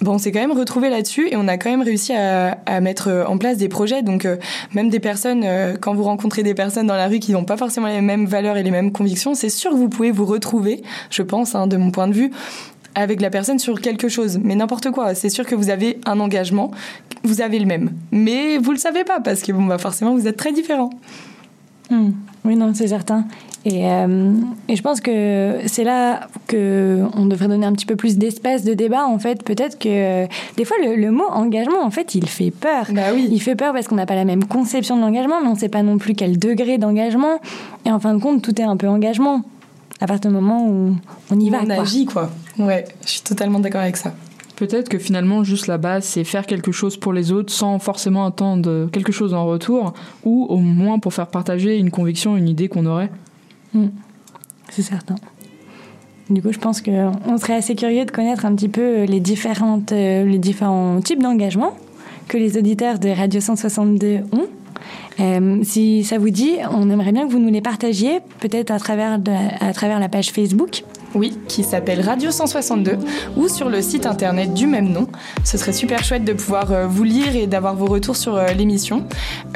Bon, 0.00 0.14
on 0.14 0.18
s'est 0.18 0.32
quand 0.32 0.40
même 0.40 0.56
retrouvé 0.56 0.88
là-dessus 0.88 1.28
et 1.30 1.36
on 1.36 1.46
a 1.46 1.58
quand 1.58 1.68
même 1.68 1.82
réussi 1.82 2.14
à, 2.14 2.80
mettre 2.80 3.08
euh, 3.08 3.26
en 3.26 3.36
place 3.36 3.58
des 3.58 3.68
projets. 3.68 4.02
Donc, 4.02 4.24
euh, 4.24 4.36
même 4.72 4.88
des 4.88 4.98
personnes, 4.98 5.42
euh, 5.44 5.76
quand 5.78 5.94
vous 5.94 6.04
rencontrez 6.04 6.42
des 6.42 6.54
personnes 6.54 6.86
dans 6.86 6.96
la 6.96 7.06
rue 7.06 7.18
qui 7.18 7.32
n'ont 7.32 7.44
pas 7.44 7.58
forcément 7.58 7.86
les 7.86 8.00
mêmes 8.00 8.24
valeurs 8.24 8.56
et 8.56 8.62
les 8.62 8.70
mêmes 8.70 8.92
convictions, 8.92 9.34
c'est 9.34 9.50
sûr 9.50 9.72
que 9.72 9.76
vous 9.76 9.90
pouvez 9.90 10.10
vous 10.10 10.24
retrouver, 10.24 10.82
je 11.10 11.20
pense, 11.22 11.54
hein, 11.54 11.66
de 11.66 11.76
mon 11.76 11.90
point 11.90 12.08
de 12.08 12.14
vue, 12.14 12.30
avec 12.94 13.20
la 13.20 13.28
personne 13.28 13.58
sur 13.58 13.78
quelque 13.82 14.08
chose. 14.08 14.40
Mais 14.42 14.54
n'importe 14.54 14.90
quoi. 14.90 15.14
C'est 15.14 15.28
sûr 15.28 15.44
que 15.44 15.54
vous 15.54 15.68
avez 15.68 16.00
un 16.06 16.18
engagement, 16.18 16.70
vous 17.22 17.42
avez 17.42 17.58
le 17.58 17.66
même. 17.66 17.90
Mais 18.10 18.56
vous 18.56 18.72
le 18.72 18.78
savez 18.78 19.04
pas 19.04 19.20
parce 19.20 19.42
que, 19.42 19.52
bon, 19.52 19.64
bah, 19.64 19.76
forcément, 19.76 20.14
vous 20.14 20.26
êtes 20.26 20.38
très 20.38 20.52
différents. 20.52 20.90
Hmm. 21.90 22.12
Oui, 22.46 22.56
non, 22.56 22.72
c'est 22.72 22.88
certain. 22.88 23.26
Et, 23.66 23.86
euh, 23.86 24.32
et, 24.68 24.76
je 24.76 24.82
pense 24.82 25.02
que 25.02 25.58
c'est 25.66 25.84
là 25.84 26.28
que 26.46 27.02
on 27.14 27.26
devrait 27.26 27.48
donner 27.48 27.66
un 27.66 27.72
petit 27.72 27.84
peu 27.84 27.94
plus 27.94 28.16
d'espace 28.16 28.64
de 28.64 28.72
débat. 28.72 29.04
En 29.04 29.18
fait, 29.18 29.42
peut-être 29.42 29.78
que 29.78 30.26
des 30.56 30.64
fois 30.64 30.78
le, 30.82 31.10
mot 31.10 31.26
engagement, 31.30 31.84
en 31.84 31.90
fait, 31.90 32.14
il 32.14 32.26
fait 32.26 32.50
peur. 32.50 32.86
Bah 32.90 33.12
oui. 33.12 33.28
Il 33.30 33.40
fait 33.40 33.56
peur 33.56 33.74
parce 33.74 33.86
qu'on 33.86 33.96
n'a 33.96 34.06
pas 34.06 34.14
la 34.14 34.24
même 34.24 34.44
conception 34.44 34.96
de 34.96 35.02
l'engagement, 35.02 35.42
mais 35.42 35.48
on 35.48 35.54
ne 35.54 35.58
sait 35.58 35.68
pas 35.68 35.82
non 35.82 35.98
plus 35.98 36.14
quel 36.14 36.38
degré 36.38 36.78
d'engagement. 36.78 37.38
Et 37.84 37.90
en 37.90 38.00
fin 38.00 38.14
de 38.14 38.22
compte, 38.22 38.40
tout 38.40 38.58
est 38.58 38.64
un 38.64 38.78
peu 38.78 38.88
engagement 38.88 39.42
à 40.00 40.06
partir 40.06 40.30
du 40.30 40.36
moment 40.36 40.66
où 40.66 40.96
on 41.30 41.38
y 41.38 41.50
va. 41.50 41.58
On 41.62 41.70
agit, 41.70 42.06
quoi. 42.06 42.30
Ouais, 42.58 42.86
je 43.04 43.10
suis 43.10 43.20
totalement 43.20 43.60
d'accord 43.60 43.82
avec 43.82 43.98
ça. 43.98 44.14
Peut-être 44.56 44.88
que 44.88 44.98
finalement, 44.98 45.44
juste 45.44 45.66
la 45.66 45.78
base, 45.78 46.04
c'est 46.04 46.24
faire 46.24 46.46
quelque 46.46 46.72
chose 46.72 46.96
pour 46.96 47.12
les 47.12 47.32
autres 47.32 47.52
sans 47.52 47.78
forcément 47.78 48.26
attendre 48.26 48.88
quelque 48.90 49.12
chose 49.12 49.34
en 49.34 49.46
retour, 49.46 49.92
ou 50.24 50.46
au 50.48 50.58
moins 50.58 50.98
pour 50.98 51.12
faire 51.12 51.26
partager 51.26 51.76
une 51.76 51.90
conviction, 51.90 52.36
une 52.36 52.48
idée 52.48 52.68
qu'on 52.68 52.86
aurait. 52.86 53.10
Mm. 53.74 53.86
C'est 54.70 54.82
certain. 54.82 55.16
Du 56.28 56.42
coup, 56.42 56.52
je 56.52 56.58
pense 56.58 56.80
qu'on 56.80 57.38
serait 57.38 57.56
assez 57.56 57.74
curieux 57.74 58.04
de 58.04 58.10
connaître 58.10 58.46
un 58.46 58.54
petit 58.54 58.68
peu 58.68 59.02
les, 59.02 59.18
différentes, 59.18 59.90
euh, 59.90 60.24
les 60.24 60.38
différents 60.38 61.00
types 61.00 61.20
d'engagement 61.20 61.76
que 62.28 62.38
les 62.38 62.56
auditeurs 62.56 63.00
de 63.00 63.08
Radio 63.08 63.40
162 63.40 64.20
ont. 64.32 64.46
Euh, 65.18 65.58
si 65.64 66.04
ça 66.04 66.18
vous 66.18 66.30
dit, 66.30 66.52
on 66.70 66.88
aimerait 66.88 67.10
bien 67.10 67.26
que 67.26 67.32
vous 67.32 67.40
nous 67.40 67.50
les 67.50 67.60
partagiez, 67.60 68.20
peut-être 68.38 68.70
à 68.70 68.76
à 68.76 69.72
travers 69.72 69.98
la 69.98 70.08
page 70.08 70.30
Facebook. 70.30 70.84
Oui, 71.14 71.36
qui 71.48 71.64
s'appelle 71.64 72.00
Radio 72.00 72.30
162 72.30 72.98
ou 73.36 73.48
sur 73.48 73.68
le 73.68 73.82
site 73.82 74.06
internet 74.06 74.54
du 74.54 74.66
même 74.66 74.88
nom. 74.88 75.08
Ce 75.44 75.58
serait 75.58 75.72
super 75.72 76.04
chouette 76.04 76.24
de 76.24 76.32
pouvoir 76.32 76.70
euh, 76.72 76.86
vous 76.86 77.02
lire 77.02 77.34
et 77.34 77.46
d'avoir 77.46 77.74
vos 77.74 77.86
retours 77.86 78.16
sur 78.16 78.36
euh, 78.36 78.48
l'émission. 78.48 79.06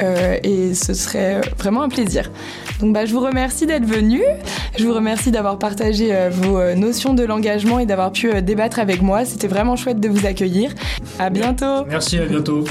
Euh, 0.01 0.37
et 0.43 0.73
ce 0.73 0.93
serait 0.93 1.41
vraiment 1.57 1.83
un 1.83 1.89
plaisir. 1.89 2.29
Donc 2.81 2.93
bah, 2.93 3.05
je 3.05 3.13
vous 3.13 3.21
remercie 3.21 3.65
d'être 3.65 3.85
venu. 3.85 4.21
Je 4.77 4.85
vous 4.85 4.93
remercie 4.93 5.31
d'avoir 5.31 5.57
partagé 5.57 6.13
vos 6.29 6.61
notions 6.75 7.13
de 7.13 7.23
l'engagement 7.23 7.79
et 7.79 7.85
d'avoir 7.85 8.11
pu 8.11 8.41
débattre 8.41 8.79
avec 8.79 9.01
moi. 9.01 9.23
C'était 9.23 9.47
vraiment 9.47 9.75
chouette 9.75 9.99
de 9.99 10.09
vous 10.09 10.25
accueillir. 10.25 10.71
À 11.19 11.29
bientôt. 11.29 11.85
Merci, 11.87 12.19
à 12.19 12.25
bientôt. 12.25 12.65